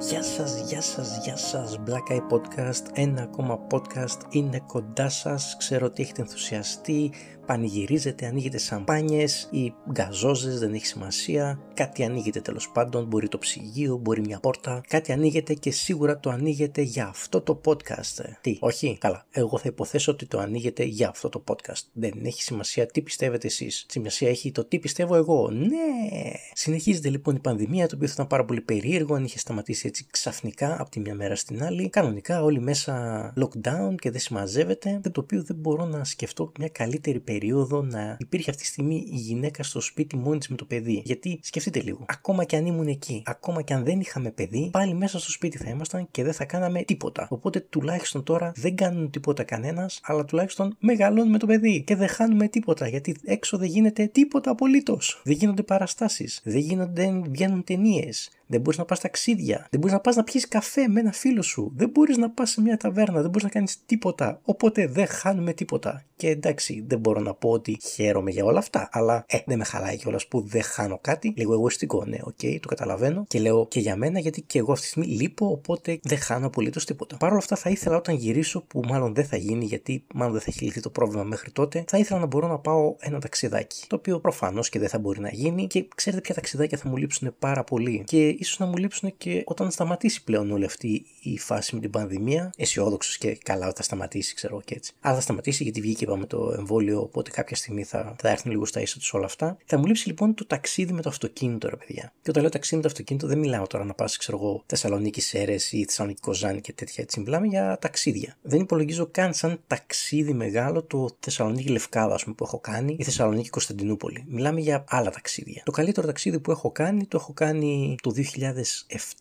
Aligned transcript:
Γεια 0.00 0.22
σας, 0.22 0.60
γεια 0.60 0.80
σας, 0.80 1.18
γεια 1.24 1.36
σας, 1.36 1.78
Black 1.86 2.12
Eye 2.12 2.26
Podcast, 2.30 2.82
ένα 2.92 3.22
ακόμα 3.22 3.66
podcast. 3.70 4.18
Είναι 4.30 4.62
κοντά 4.66 5.08
σας, 5.08 5.56
ξέρω 5.58 5.86
ότι 5.86 6.02
έχετε 6.02 6.20
ενθουσιαστεί, 6.20 7.12
πανηγυρίζετε, 7.48 8.26
ανοίγετε 8.26 8.58
σαμπάνιες 8.58 9.48
ή 9.50 9.72
γκαζόζες, 9.92 10.58
δεν 10.58 10.74
έχει 10.74 10.86
σημασία, 10.86 11.60
κάτι 11.74 12.04
ανοίγετε 12.04 12.40
τέλος 12.40 12.70
πάντων, 12.70 13.06
μπορεί 13.06 13.28
το 13.28 13.38
ψυγείο, 13.38 13.96
μπορεί 13.96 14.20
μια 14.20 14.40
πόρτα, 14.40 14.80
κάτι 14.88 15.12
ανοίγετε 15.12 15.54
και 15.54 15.70
σίγουρα 15.70 16.20
το 16.20 16.30
ανοίγετε 16.30 16.82
για 16.82 17.06
αυτό 17.06 17.40
το 17.40 17.60
podcast. 17.64 18.24
Τι, 18.40 18.56
όχι, 18.60 18.98
καλά, 19.00 19.26
εγώ 19.30 19.58
θα 19.58 19.68
υποθέσω 19.68 20.12
ότι 20.12 20.26
το 20.26 20.38
ανοίγετε 20.38 20.84
για 20.84 21.08
αυτό 21.08 21.28
το 21.28 21.44
podcast. 21.46 21.82
Δεν 21.92 22.12
έχει 22.24 22.42
σημασία 22.42 22.86
τι 22.86 23.02
πιστεύετε 23.02 23.46
εσείς, 23.46 23.86
σημασία 23.88 24.28
έχει 24.28 24.52
το 24.52 24.64
τι 24.64 24.78
πιστεύω 24.78 25.14
εγώ. 25.14 25.50
Ναι! 25.50 26.30
Συνεχίζεται 26.52 27.08
λοιπόν 27.08 27.36
η 27.36 27.40
πανδημία, 27.40 27.86
το 27.86 27.94
οποίο 27.94 28.06
θα 28.06 28.12
ήταν 28.14 28.26
πάρα 28.26 28.44
πολύ 28.44 28.60
περίεργο 28.60 29.14
αν 29.14 29.24
είχε 29.24 29.38
σταματήσει 29.38 29.86
έτσι 29.86 30.06
ξαφνικά 30.10 30.80
από 30.80 30.90
τη 30.90 31.00
μια 31.00 31.14
μέρα 31.14 31.36
στην 31.36 31.64
άλλη. 31.64 31.88
Κανονικά 31.88 32.42
όλοι 32.42 32.60
μέσα 32.60 33.32
lockdown 33.36 33.94
και 33.96 34.10
δεν 34.10 34.20
συμμαζεύεται, 34.20 35.00
το 35.12 35.20
οποίο 35.20 35.42
δεν 35.42 35.56
μπορώ 35.56 35.84
να 35.84 36.04
σκεφτώ 36.04 36.52
μια 36.58 36.68
καλύτερη 36.68 37.20
περίοδο 37.38 37.82
να 37.82 38.16
υπήρχε 38.18 38.50
αυτή 38.50 38.62
τη 38.62 38.68
στιγμή 38.68 38.94
η 39.10 39.16
γυναίκα 39.16 39.62
στο 39.62 39.80
σπίτι 39.80 40.16
μόνη 40.16 40.38
με 40.48 40.56
το 40.56 40.64
παιδί. 40.64 41.02
Γιατί 41.04 41.40
σκεφτείτε 41.42 41.80
λίγο, 41.80 42.04
ακόμα 42.08 42.44
και 42.44 42.56
αν 42.56 42.66
ήμουν 42.66 42.86
εκεί, 42.86 43.22
ακόμα 43.26 43.62
και 43.62 43.74
αν 43.74 43.84
δεν 43.84 44.00
είχαμε 44.00 44.30
παιδί, 44.30 44.68
πάλι 44.72 44.94
μέσα 44.94 45.18
στο 45.18 45.30
σπίτι 45.30 45.58
θα 45.58 45.70
ήμασταν 45.70 46.08
και 46.10 46.22
δεν 46.22 46.32
θα 46.32 46.44
κάναμε 46.44 46.82
τίποτα. 46.82 47.26
Οπότε 47.30 47.60
τουλάχιστον 47.60 48.22
τώρα 48.22 48.52
δεν 48.56 48.76
κάνουν 48.76 49.10
τίποτα 49.10 49.42
κανένας, 49.42 50.00
αλλά 50.02 50.24
τουλάχιστον 50.24 50.76
μεγαλώνουμε 50.78 51.38
το 51.38 51.46
παιδί 51.46 51.82
και 51.82 51.96
δεν 51.96 52.08
χάνουμε 52.08 52.48
τίποτα 52.48 52.88
γιατί 52.88 53.16
έξω 53.24 53.58
δεν 53.58 53.68
γίνεται 53.68 54.06
τίποτα 54.06 54.50
απολύτως. 54.50 55.20
Δεν 55.24 55.34
γίνονται 55.34 55.62
παραστάσεις, 55.62 56.40
δεν 56.44 56.58
γίνονται, 56.60 57.02
δεν 57.02 57.24
βγαίνουν 57.28 57.64
ταινίες, 57.64 58.30
δεν 58.48 58.60
μπορείς 58.60 58.78
να 58.78 58.84
πας 58.84 59.00
ταξίδια. 59.00 59.66
Δεν 59.70 59.80
μπορείς 59.80 59.94
να 59.94 60.00
πας 60.00 60.16
να 60.16 60.24
πιεις 60.24 60.48
καφέ 60.48 60.88
με 60.88 61.00
ένα 61.00 61.12
φίλο 61.12 61.42
σου. 61.42 61.72
Δεν 61.76 61.88
μπορείς 61.88 62.16
να 62.16 62.30
πας 62.30 62.50
σε 62.50 62.60
μια 62.60 62.76
ταβέρνα. 62.76 63.20
Δεν 63.20 63.30
μπορείς 63.30 63.42
να 63.42 63.48
κάνεις 63.48 63.78
τίποτα. 63.86 64.40
Οπότε 64.44 64.86
δεν 64.86 65.06
χάνουμε 65.06 65.52
τίποτα. 65.52 66.02
Και 66.16 66.28
εντάξει, 66.28 66.84
δεν 66.86 66.98
μπορώ 66.98 67.20
να 67.20 67.34
πω 67.34 67.50
ότι 67.50 67.78
χαίρομαι 67.82 68.30
για 68.30 68.44
όλα 68.44 68.58
αυτά. 68.58 68.88
Αλλά 68.92 69.24
ε, 69.28 69.38
δεν 69.46 69.58
με 69.58 69.64
χαλάει 69.64 69.96
κιόλας 69.96 70.26
που 70.26 70.40
δεν 70.40 70.62
χάνω 70.62 70.98
κάτι. 71.00 71.32
Λίγο 71.36 71.52
εγωιστικό, 71.52 72.04
ναι, 72.04 72.18
OK, 72.22 72.38
okay, 72.42 72.58
το 72.60 72.68
καταλαβαίνω. 72.68 73.24
Και 73.28 73.40
λέω 73.40 73.66
και 73.66 73.80
για 73.80 73.96
μένα 73.96 74.18
γιατί 74.18 74.42
και 74.42 74.58
εγώ 74.58 74.72
αυτή 74.72 74.84
τη 74.84 74.90
στιγμή 74.90 75.08
λείπω. 75.08 75.50
Οπότε 75.50 75.98
δεν 76.02 76.18
χάνω 76.18 76.46
απολύτως 76.46 76.84
τίποτα. 76.84 77.16
Παρ' 77.16 77.30
όλα 77.30 77.38
αυτά 77.38 77.56
θα 77.56 77.70
ήθελα 77.70 77.96
όταν 77.96 78.14
γυρίσω, 78.14 78.62
που 78.62 78.80
μάλλον 78.88 79.14
δεν 79.14 79.24
θα 79.24 79.36
γίνει 79.36 79.64
γιατί 79.64 80.04
μάλλον 80.14 80.32
δεν 80.32 80.42
θα 80.42 80.46
έχει 80.48 80.64
λυθεί 80.64 80.80
το 80.80 80.90
πρόβλημα 80.90 81.22
μέχρι 81.22 81.50
τότε, 81.50 81.84
θα 81.88 81.98
ήθελα 81.98 82.20
να 82.20 82.26
μπορώ 82.26 82.48
να 82.48 82.58
πάω 82.58 82.96
ένα 82.98 83.20
ταξιδάκι. 83.20 83.84
Το 83.86 83.96
οποίο 83.96 84.20
προφανώς 84.20 84.68
και 84.68 84.78
δεν 84.78 84.88
θα 84.88 84.98
μπορεί 84.98 85.20
να 85.20 85.30
γίνει. 85.30 85.66
Και 85.66 85.88
ξέρετε 85.94 86.22
ποια 86.22 86.34
ταξιδάκια 86.34 86.78
θα 86.78 86.88
μου 86.88 86.96
λείψουν 86.96 87.34
πάρα 87.38 87.64
πολύ. 87.64 88.02
Και 88.06 88.36
ίσως 88.38 88.58
να 88.58 88.66
μου 88.66 88.76
λείψουν 88.76 89.14
και 89.16 89.42
όταν 89.44 89.70
σταματήσει 89.70 90.24
πλέον 90.24 90.50
όλη 90.50 90.64
αυτή 90.64 91.04
η 91.20 91.38
φάση 91.38 91.74
με 91.74 91.80
την 91.80 91.90
πανδημία. 91.90 92.52
Αισιόδοξος 92.56 93.18
και 93.18 93.38
καλά 93.42 93.66
ότι 93.66 93.76
θα 93.76 93.82
σταματήσει, 93.82 94.34
ξέρω 94.34 94.62
και 94.64 94.74
έτσι. 94.74 94.92
Αλλά 95.00 95.14
θα 95.14 95.20
σταματήσει 95.20 95.62
γιατί 95.62 95.80
βγήκε 95.80 96.04
είπαμε 96.04 96.26
το 96.26 96.54
εμβόλιο, 96.58 97.00
οπότε 97.00 97.30
κάποια 97.30 97.56
στιγμή 97.56 97.84
θα, 97.84 98.16
θα 98.18 98.28
έρθουν 98.28 98.50
λίγο 98.50 98.66
στα 98.66 98.80
ίσα 98.80 98.98
τους 98.98 99.12
όλα 99.12 99.24
αυτά. 99.24 99.56
Θα 99.64 99.78
μου 99.78 99.86
λείψει 99.86 100.06
λοιπόν 100.06 100.34
το 100.34 100.46
ταξίδι 100.46 100.92
με 100.92 101.02
το 101.02 101.08
αυτοκίνητο, 101.08 101.68
ρε 101.68 101.76
παιδιά. 101.76 102.12
Και 102.22 102.30
όταν 102.30 102.42
λέω 102.42 102.50
ταξίδι 102.50 102.76
με 102.76 102.82
το 102.82 102.88
αυτοκίνητο, 102.88 103.26
δεν 103.26 103.38
μιλάω 103.38 103.66
τώρα 103.66 103.84
να 103.84 103.94
πας, 103.94 104.16
ξέρω 104.16 104.38
εγώ, 104.38 104.62
Θεσσαλονίκη 104.66 105.20
Σέρες 105.20 105.72
ή 105.72 105.84
Θεσσαλονίκη 105.84 106.20
Κοζάνη 106.20 106.60
και 106.60 106.72
τέτοια 106.72 107.02
έτσι. 107.02 107.20
Μιλάμε 107.20 107.46
για 107.46 107.78
ταξίδια. 107.80 108.36
Δεν 108.42 108.60
υπολογίζω 108.60 109.06
καν 109.10 109.34
σαν 109.34 109.60
ταξίδι 109.66 110.32
μεγάλο 110.32 110.82
το 110.82 111.08
Θεσσαλονίκη 111.20 111.68
Λευκάδα, 111.68 112.14
ας 112.14 112.22
πούμε, 112.22 112.34
που 112.34 112.44
έχω 112.44 112.58
κάνει 112.58 112.96
ή 112.98 113.04
Θεσσαλονίκη 113.04 113.48
Κωνσταντινούπολη. 113.48 114.24
Μιλάμε 114.28 114.60
για 114.60 114.84
άλλα 114.88 115.10
ταξίδια. 115.10 115.62
Το 115.64 115.70
καλύτερο 115.70 116.06
ταξίδι 116.06 116.40
που 116.40 116.50
έχω 116.50 116.70
κάνει 116.70 117.06
το 117.06 117.16
έχω 117.20 117.32
κάνει 117.32 117.96
το 118.02 118.10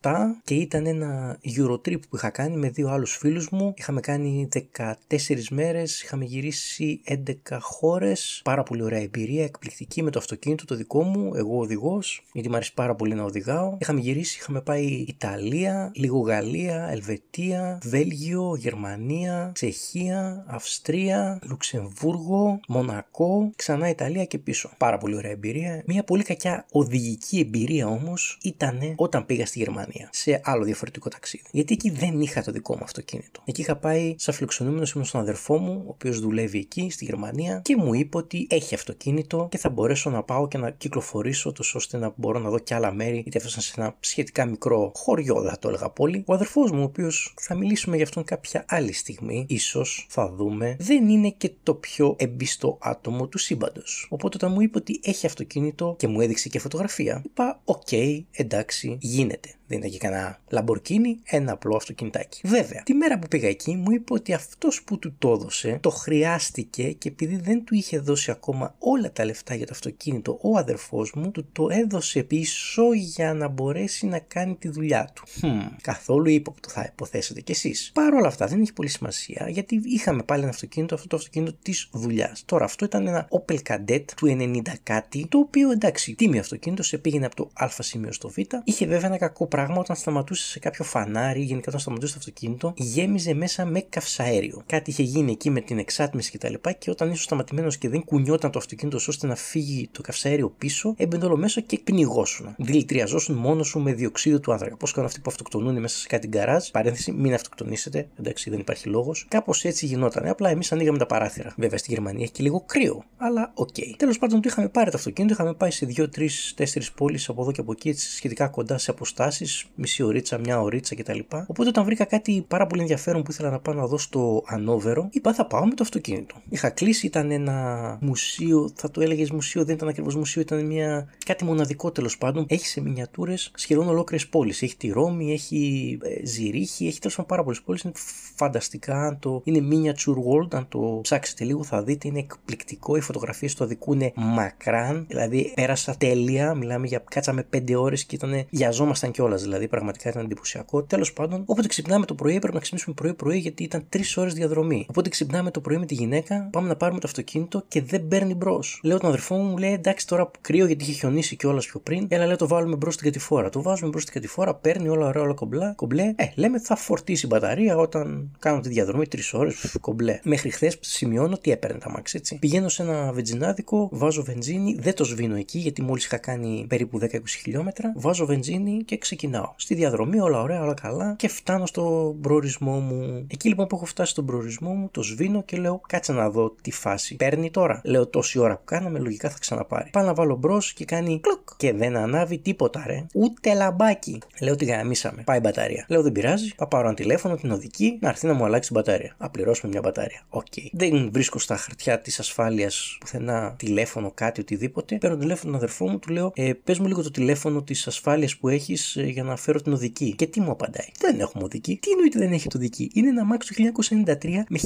2007 0.02 0.12
και 0.44 0.56
ήταν 0.56 0.86
ένα 0.86 1.40
Eurotrip 1.58 2.00
που 2.10 2.16
είχα 2.16 2.30
κάνει 2.30 2.56
με 2.56 2.70
δύο 2.70 2.90
άλλους 2.90 3.16
φίλους 3.16 3.50
μου. 3.50 3.74
Είχαμε 3.78 4.00
κάνει 4.00 4.48
14 4.52 5.48
μέρες, 5.50 6.02
είχαμε 6.04 6.26
γυρίσει 6.26 7.02
11 7.08 7.58
χώρες, 7.60 8.42
πάρα 8.44 8.64
πολύ 8.64 8.84
ωραία 8.84 9.02
εμπειρία, 9.02 9.44
εκπληκτική 9.44 10.04
με 10.04 10.10
το 10.12 10.20
αυτοκίνητο 10.20 10.66
το 10.66 10.76
δικό 10.76 11.04
μου, 11.04 11.36
εγώ 11.36 11.60
οδηγός, 11.60 12.24
γιατί 12.34 12.50
μου 12.50 12.56
αρέσει 12.56 12.74
πάρα 12.74 12.96
πολύ 12.96 13.14
να 13.14 13.24
οδηγάω. 13.24 13.78
Είχαμε 13.80 14.00
γυρίσει, 14.00 14.38
είχαμε 14.40 14.62
πάει 14.62 14.86
Ιταλία, 15.08 15.92
λίγο 15.96 16.20
Γαλλία, 16.20 16.88
Ελβετία, 16.92 17.80
Βέλγιο, 17.84 18.56
Γερμανία, 18.56 19.52
Τσεχία, 19.54 20.46
Αυστρία, 20.48 21.40
Λουξεμβούργο, 21.44 22.60
Μονακό, 22.68 23.52
ξανά 23.56 23.90
Ιταλία 23.90 24.26
και 24.26 24.38
πίσω. 24.38 24.70
Πάρα 24.78 24.98
πολύ 24.98 25.16
ωραία 25.16 25.32
εμπειρία. 25.32 25.84
Μια 25.86 26.04
πολύ 26.04 26.24
κακιά 26.24 26.66
οδηγική 26.72 27.40
εμπειρία 27.40 27.88
όμως 27.88 28.38
ήταν 28.44 28.94
όταν 28.98 29.26
πήγα 29.26 29.46
στη 29.46 29.60
Γερμανία 29.60 30.10
σε 30.12 30.42
άλλο 30.44 30.64
διαφορετικό 30.64 31.10
ταξίδι. 31.10 31.44
Γιατί 31.52 31.74
εκεί 31.74 31.90
δεν 31.90 32.22
είχα 32.22 32.42
το 32.44 32.52
δικό 32.52 32.76
μου 32.76 32.84
αυτοκίνητο. 32.84 33.42
Εκεί 33.46 33.62
είχα 33.62 33.76
πάει 33.76 34.16
σαν 34.18 34.34
φιλοξενούμενος 34.34 34.92
ήμουν 34.92 35.06
στον 35.08 35.22
αδερφό 35.22 35.58
μου, 35.58 35.84
ο 35.86 35.90
οποίος 35.90 36.20
δουλεύει 36.20 36.58
εκεί 36.58 36.90
στη 36.90 37.06
Γερμανία 37.06 37.62
και 37.64 37.76
μου 37.76 37.94
είπε 37.94 38.18
ότι 38.18 38.48
έχει 38.50 38.76
αυτοκίνητο 38.76 39.48
και 39.52 39.58
θα 39.58 39.70
μπορέσω 39.70 40.10
να 40.10 40.24
πάω 40.24 40.48
και 40.48 40.58
να 40.58 40.70
κυκλοφορήσω 40.70 41.52
τόσο 41.52 41.78
ώστε 41.78 41.98
να 41.98 42.14
μπορώ 42.16 42.40
να 42.40 42.50
δω 42.50 42.60
και 42.60 42.74
άλλα 42.74 42.92
μέρη. 42.92 43.20
Γιατί 43.20 43.38
έφτασα 43.38 43.62
σε 43.62 43.74
ένα 43.78 43.96
σχετικά 44.00 44.46
μικρό 44.46 44.92
χωριό, 44.96 45.44
θα 45.50 45.60
το 45.60 45.68
έλεγα 45.68 45.90
πολύ. 45.90 46.24
Ο 46.26 46.34
αδερφός 46.34 46.72
μου, 46.72 46.82
ο 46.82 46.84
οποίος 46.84 47.34
θα 47.42 47.56
μιλήσουμε 47.56 47.96
για 47.96 48.06
αυτόν 48.06 48.24
κάποια 48.24 48.66
άλλη 48.68 48.94
στιγμή, 48.94 49.46
ίσως 49.50 50.06
θα 50.10 50.32
δούμε, 50.32 50.76
δεν 50.80 51.10
είναι 51.10 51.30
και 51.30 51.52
το 51.64 51.74
πιο 51.74 52.16
έμπιστο 52.18 52.78
άτομο 52.82 53.28
του 53.28 53.38
σύμπαντος. 53.38 54.08
Οπότε 54.10 54.38
όταν 54.38 54.52
μου 54.52 54.62
είπε 54.62 54.78
ότι 54.78 55.00
έχει 55.04 55.26
αυτοκίνητο 55.26 55.96
και 55.98 56.08
μου 56.08 56.22
έδειξε 56.22 56.50
και 56.50 56.60
φωτογραφία, 56.60 57.22
είπα: 57.26 57.62
OK, 57.64 57.88
okay, 57.90 58.24
εντάξει, 58.32 58.87
γίνεται. 59.00 59.50
Δεν 59.68 59.78
ήταν 59.78 59.90
και 59.90 59.98
κανένα 59.98 60.40
Lamborghini, 60.50 61.20
ένα 61.24 61.52
απλό 61.52 61.76
αυτοκινητάκι. 61.76 62.42
Βέβαια, 62.44 62.84
τη 62.84 62.94
μέρα 62.94 63.20
που 63.20 63.28
πήγα 63.28 63.48
εκεί 63.48 63.76
μου 63.76 63.92
είπε 63.92 64.14
ότι 64.14 64.34
αυτός 64.34 64.84
που 64.84 65.00
του 65.00 65.16
το 65.18 65.32
έδωσε 65.32 65.78
το 65.82 65.90
χρειάστηκε 65.90 66.92
και 66.92 67.10
επειδή 67.10 67.36
δεν 67.36 67.64
του 67.64 67.76
είχε 67.76 68.00
δώσει 68.00 68.32
ακόμα 68.32 68.76
όλα 68.80 69.12
τα 69.12 69.26
λεφτά 69.26 69.56
για 69.56 69.66
το 69.66 69.72
αυτοκίνητο 69.76 70.40
ο 70.42 70.58
αδερφός 70.58 71.14
μου, 71.16 71.32
του 71.32 71.48
το 71.52 71.68
έδωσε 71.70 72.24
πίσω 72.24 72.94
για 72.94 73.34
να 73.34 73.48
μπορέσει 73.48 74.08
να 74.08 74.20
κάνει 74.20 74.56
τη 74.56 74.70
δουλειά 74.70 75.10
του. 75.14 75.24
Χμ, 75.42 75.76
καθόλου 75.82 76.30
ύποπτο 76.30 76.70
θα 76.70 76.90
υποθέσετε 76.92 77.42
κι 77.42 77.52
εσείς. 77.52 77.92
Παρ' 77.94 78.14
όλα 78.14 78.28
αυτά 78.28 78.48
δεν 78.48 78.62
έχει 78.62 78.74
πολύ 78.74 78.90
σημασία 78.90 79.50
γιατί 79.50 79.82
είχαμε 79.84 80.24
πάλι 80.24 80.42
ένα 80.42 80.52
αυτοκίνητο, 80.52 80.96
αυτό 80.96 81.08
το 81.08 81.16
αυτοκίνητο 81.16 81.58
της 81.62 81.90
δουλειάς. 81.92 82.44
Τώρα 82.46 82.66
αυτό 82.66 82.86
ήταν 82.86 83.08
ένα 83.08 83.28
Opel 83.32 83.58
Kadett 83.70 84.06
του 84.16 84.38
90 84.40 84.62
κάτι, 84.84 85.28
το 85.30 85.38
οποίο 85.38 85.72
εντάξει, 85.72 86.16
τίμιο 86.16 86.40
αυτοκίνητο 86.40 86.84
σε 86.84 86.98
πήγαινε 86.98 87.26
από 87.26 87.36
το 87.36 87.50
Α 87.54 87.68
σημείο 87.80 88.12
στο 88.12 88.30
Β. 88.30 88.38
Είχε 88.64 88.86
βέβαια 88.86 89.08
ένα 89.08 89.18
κακό 89.18 89.48
πράγμα 89.58 89.80
όταν 89.80 89.96
σταματούσε 89.96 90.46
σε 90.46 90.60
κάποιο 90.60 90.84
φανάρι, 90.84 91.42
γενικά 91.42 91.66
όταν 91.68 91.80
σταματούσε 91.80 92.14
το 92.14 92.20
αυτοκίνητο, 92.20 92.74
γέμιζε 92.78 93.34
μέσα 93.34 93.66
με 93.66 93.80
καυσαέριο. 93.80 94.64
Κάτι 94.66 94.90
είχε 94.90 95.04
γίνει 95.04 95.32
εκεί 95.32 95.50
με 95.50 95.62
την 95.62 95.78
εξάτμιση 95.78 96.32
κτλ. 96.32 96.54
Και, 96.54 96.76
και 96.80 96.90
όταν 96.90 97.10
ήσουν 97.10 97.24
σταματημένος 97.24 97.78
και 97.78 97.90
δεν 97.90 98.04
κουνιόταν 98.04 98.52
το 98.52 98.60
αυτοκίνητο 98.60 98.98
ώστε 99.08 99.28
να 99.28 99.36
φύγει 99.36 99.90
το 99.92 100.02
καυσαέριο 100.02 100.50
πίσω, 100.58 100.94
έμπαινε 100.98 101.26
όλο 101.26 101.38
μέσα 101.38 101.62
και 101.62 101.80
πνιγόσουν. 101.84 102.56
Δηλητηριαζόσουν 102.58 103.36
μόνο 103.36 103.64
σου 103.64 103.80
με 103.80 103.94
διοξείδιο 103.94 104.40
του 104.40 104.52
άνθρακα. 104.52 104.78
Πώς 104.78 104.92
κάνουν 104.92 105.10
αυτοί 105.10 105.22
που 105.22 105.30
αυτοκτονούν 105.30 105.80
μέσα 105.80 105.98
σε 105.98 106.08
κάτι 106.08 106.28
γκαράζ; 106.28 106.68
Παρένθεση, 106.68 107.12
μην 107.12 107.34
αυτοκτονήσετε. 107.34 108.08
Εντάξει, 108.20 108.50
δεν 108.50 108.60
υπάρχει 108.60 108.90
λόγος. 108.90 109.26
Κάπως 109.30 109.64
έτσι 109.66 109.86
γινόταν. 109.86 110.28
Απλά 110.28 110.50
εμείς 110.50 110.72
ανοίγαμε 110.72 110.98
τα 110.98 111.06
παράθυρα. 111.06 111.54
Βέβαια 111.58 111.78
στη 111.78 111.92
Γερμανία 111.94 112.24
έχει 112.24 112.32
και 112.32 112.44
λίγο 112.44 112.64
κρύο. 112.66 113.04
Αλλά 113.18 113.52
OK. 113.54 113.68
Okay. 113.68 113.94
Τέλος 113.98 114.18
πάντων, 114.18 114.42
το 114.42 114.50
είχαμε 114.52 114.70
πάρει 114.70 114.92
το 114.92 114.98
αυτοκίνητο, 114.98 115.34
είχαμε 115.34 115.54
πάει 115.54 115.72
σε 115.72 115.88
2-3-4 115.96 116.66
πόλεις 116.96 117.30
από 117.30 117.42
εδώ 117.42 117.52
και 117.52 117.62
από 117.62 117.72
εκεί, 117.72 117.94
σχετικά 117.94 118.48
κοντά 118.48 118.78
σε 118.78 118.92
αποστάσεις 118.92 119.47
μισή 119.76 120.04
ωρίτσα, 120.04 120.40
μια 120.40 120.62
ωρίτσα 120.62 120.96
κτλ. 120.96 121.20
Οπότε 121.30 121.70
όταν 121.70 121.86
βρήκα 121.86 122.06
κάτι 122.06 122.46
πάρα 122.48 122.68
πολύ 122.68 122.82
ενδιαφέρον 122.82 123.24
που 123.24 123.32
ήθελα 123.32 123.50
να 123.50 123.60
πάω 123.60 123.76
να 123.76 123.88
δω 123.88 123.98
στο 123.98 124.44
Ανόβερο, 124.48 125.10
είπα 125.12 125.34
θα 125.34 125.46
πάω 125.46 125.66
με 125.66 125.74
το 125.74 125.84
αυτοκίνητο. 125.84 126.36
Είχα 126.50 126.70
κλείσει, 126.70 127.06
ήταν 127.06 127.32
ένα 127.32 127.98
μουσείο, 128.02 128.72
θα 128.76 128.92
το 128.92 129.02
έλεγες 129.02 129.32
μουσείο, 129.32 129.66
δεν 129.66 129.76
ήταν 129.76 129.88
ακριβώς 129.88 130.16
μουσείο, 130.16 130.42
ήταν 130.42 130.66
μια, 130.66 131.08
κάτι 131.26 131.44
μοναδικό 131.44 131.92
τέλος 131.92 132.18
πάντων. 132.18 132.46
Έχει 132.50 132.66
σε 132.66 132.82
μινιατούρες 132.82 133.52
σχεδόν 133.56 133.88
ολόκληρες 133.88 134.28
πόλεις. 134.28 134.62
Έχει 134.62 134.78
τη 134.78 134.90
Ρώμη, 134.90 135.32
έχει 135.32 135.98
ε, 136.02 136.26
Ζηρίχη, 136.26 136.88
έχει 136.88 137.00
τέλος 137.00 137.16
πάντων 137.16 137.30
πάρα 137.30 137.44
πολλές 137.44 137.62
πόλεις. 137.62 137.82
Είναι 137.82 137.94
φανταστικά. 138.36 139.18
Το, 139.22 139.42
είναι 139.44 139.68
miniature 139.72 140.14
world, 140.14 140.54
αν 140.54 140.68
το 140.70 141.00
ψάξετε 141.02 141.44
λίγο 141.44 141.64
θα 141.64 141.84
δείτε, 141.84 142.08
είναι 142.08 142.20
εκπληκτικό. 142.20 142.96
Οι 142.96 143.02
φωτογραφίες 143.02 143.54
του 143.54 143.62
οδικού 143.66 143.94
είναι 143.94 144.12
μακράν, 144.16 145.06
δηλαδή 145.08 145.52
πέρασα 145.56 145.96
τέλεια. 145.98 146.54
Μιλάμε 146.54 146.88
για 146.88 147.04
κάτσαμε 147.10 147.48
5 147.54 147.74
ώρες 147.78 148.06
και 148.06 148.16
ήταν, 148.16 148.46
γιαζόμασταν 148.50 149.12
κιόλας 149.12 149.37
δηλαδή 149.42 149.58
δηλαδή 149.58 149.68
πραγματικά 149.68 150.10
ήταν 150.10 150.24
εντυπωσιακό. 150.24 150.84
Τέλος 150.84 151.14
πάντων, 151.14 151.44
όποτε 151.46 151.68
ξυπνάμε 151.68 152.06
το 152.06 152.14
πρωί, 152.14 152.40
πρέπει 152.40 152.54
να 152.54 152.60
ξυπνήσουμε 152.60 152.96
πρωί-πρωί 152.96 153.38
γιατί 153.38 153.64
ήταν 153.64 153.86
τρεις 153.90 154.18
ώρες 154.18 154.34
διαδρομή. 154.34 154.86
Οπότε 154.90 155.10
ξυπνάμε 155.10 155.52
το 155.52 155.60
πρωί 155.60 155.78
με 155.78 155.86
τη 155.86 155.94
γυναίκα, 155.94 156.50
πάμε 156.52 156.68
να 156.68 156.76
πάρουμε 156.76 157.00
το 157.00 157.08
αυτοκίνητο 157.08 157.64
και 157.68 157.82
δεν 157.82 158.08
παίρνει 158.08 158.34
μπρος. 158.34 158.80
Λέω 158.84 158.98
τον 158.98 159.10
αδερφό 159.10 159.36
μου, 159.36 159.58
λέει 159.58 159.74
εντάξει 159.74 160.08
τώρα 160.08 160.32
κρύο 160.42 160.66
γιατί 160.66 160.84
είχε 160.84 160.92
χιονίσει 160.92 161.36
κιόλας 161.36 161.66
πιο 161.66 161.80
πριν. 161.80 162.06
Έλα, 162.10 162.26
λέει 162.26 162.36
το 162.36 162.48
βάλουμε 162.48 162.76
μπρος 162.76 162.94
στην 162.94 163.06
κατηφόρα. 163.06 163.50
Το 163.50 163.62
βάζουμε 163.62 163.90
μπρος 163.90 164.02
στην 164.02 164.14
κατηφόρα, 164.14 164.56
παίρνει 164.56 164.90
όλα 164.90 165.06
ωραία, 165.06 165.22
όλα 165.22 165.34
κομπλέ. 165.34 165.74
κομπλέ. 165.76 166.14
Ε, 166.16 166.26
λέμε 166.36 166.60
θα 166.60 166.76
φορτίσει 166.76 167.26
η 167.26 167.30
μπαταρία 167.32 167.78
όταν 167.78 168.32
κάνω 168.40 168.60
τη 168.60 168.70
διαδρομή 168.70 169.08
τρεις 169.08 169.34
ώρες, 169.34 169.78
κομπλέ. 169.82 170.20
Μέχρι 170.24 170.50
χθες 170.50 170.78
σημειώνω 170.80 171.34
ότι 171.34 171.52
έπαιρνε 171.52 171.78
τ' 171.78 171.90
αμάξι 171.92 172.18
έτσι. 172.18 172.40
Πηγαίνω 172.40 172.70
σε 172.70 172.82
ένα 172.82 173.12
βενζινάδικο, 173.12 173.90
βάζω 173.92 174.24
βενζίνη, 174.24 174.78
δεν 174.80 174.94
το 174.94 175.04
σβήνω 175.04 175.36
εκεί 175.36 175.60
γιατί 175.60 175.82
μόλις 175.82 176.06
είχα 176.06 176.18
κάνει 176.18 176.66
περίπου 176.70 177.00
10-20 177.00 177.08
χιλιόμετρα, 177.44 177.94
βάζω 177.96 178.26
βενζίνη 178.26 178.84
και 178.84 178.98
ξεκινάω 178.98 179.27
ξεκινάω. 179.28 179.54
Στη 179.56 179.76
διαδρομή 179.76 180.20
όλα 180.20 180.42
ωραία, 180.42 180.62
όλα 180.62 180.74
καλά 180.74 181.16
και 181.18 181.28
φτάνω 181.28 181.66
στο 181.66 182.16
προορισμό 182.22 182.80
μου. 182.80 183.26
Εκεί 183.32 183.48
λοιπόν 183.48 183.68
που 183.68 183.76
έχω 183.76 183.86
φτάσει 183.86 184.12
στον 184.12 184.26
προορισμό 184.26 184.74
μου, 184.74 184.90
το 184.92 185.02
σβήνω 185.02 185.44
και 185.44 185.58
λέω 185.58 185.82
κάτσε 185.88 186.14
να 186.14 186.30
δω 186.30 186.56
τι 186.62 186.72
φάση. 186.72 187.16
Παίρνει 187.16 187.52
τώρα. 187.52 187.82
Λέω 187.84 188.08
τόση 188.08 188.40
ώρα 188.40 188.58
που 188.58 188.64
κάναμε, 188.66 189.00
λογικά 189.00 189.30
θα 189.30 189.38
ξαναπάρει. 189.40 189.90
Πάω 189.90 190.04
να 190.06 190.14
βάλω 190.14 190.36
μπρος 190.36 190.74
και 190.74 190.86
κάνει 190.86 191.20
κλοκ 191.20 191.40
και 191.58 191.74
δεν 191.74 191.98
ανάβει 191.98 192.38
τίποτα 192.38 192.84
ρε. 192.88 193.06
Ούτε 193.14 193.54
λαμπάκι. 193.54 194.20
Λέω 194.42 194.54
ότι 194.54 194.66
γαμήσαμε. 194.66 195.24
Πάει 195.24 195.40
μπαταρία. 195.40 195.86
Λέω 195.90 196.02
δεν 196.02 196.12
πειράζει. 196.12 196.54
Θα 196.58 196.68
πάρω 196.68 196.88
ένα 196.88 196.96
τηλέφωνο 196.96 197.36
την 197.36 197.52
οδική 197.52 197.98
να 198.02 198.10
έρθει 198.10 198.28
να 198.28 198.34
μου 198.34 198.46
αλλάξει 198.46 198.72
την 198.72 198.82
μπαταρία. 198.82 199.16
Ας 199.18 199.30
πληρώσουμε 199.30 199.72
μια 199.72 199.82
μπαταρία. 199.82 200.22
OK. 200.30 200.46
Okay. 200.56 200.68
Δεν 200.72 201.10
βρίσκω 201.12 201.40
στα 201.40 201.58
χαρτιά 201.58 202.02
της 202.02 202.20
ασφάλειας 202.20 202.98
πουθενά 203.00 203.56
τηλέφωνο, 203.58 204.12
κάτι, 204.12 204.42
οτιδήποτε. 204.42 204.98
Παίρνω 204.98 205.18
τηλέφωνο 205.18 205.52
τον 205.52 205.62
αδερφό 205.62 205.88
μου, 205.88 206.00
του 206.00 206.14
λέω 206.14 206.32
ε, 206.36 206.52
πες 206.64 206.80
μου 206.80 206.88
λίγο 206.88 207.04
το 207.04 207.12
τηλέφωνο 207.12 207.64
της 207.64 207.88
ασφάλειας 207.88 208.38
που 208.38 208.48
έχεις 208.48 208.96
ε, 208.96 209.02
για 209.18 209.26
να 209.26 209.36
φέρω 209.36 209.62
την 209.62 209.74
οδική. 209.74 210.14
Και 210.18 210.28
τι 210.28 210.42
μου 210.42 210.52
απαντάει; 210.52 210.88
Δεν 211.00 211.20
έχουμε 211.20 211.44
οδική. 211.44 211.78
Τι 211.82 211.92
εννοείται 211.92 212.20
δεν 212.20 212.32
έχει 212.32 212.48
οδική; 212.56 212.90
Είναι 212.94 213.10
ένα 213.10 213.28
αμάξι 213.34 213.38
του 213.46 213.54
1993 213.54 214.44
με 214.50 214.60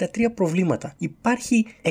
1993 0.00 0.06
προβλήματα. 0.34 0.94
Υπάρχει 0.98 1.66
99% 1.82 1.90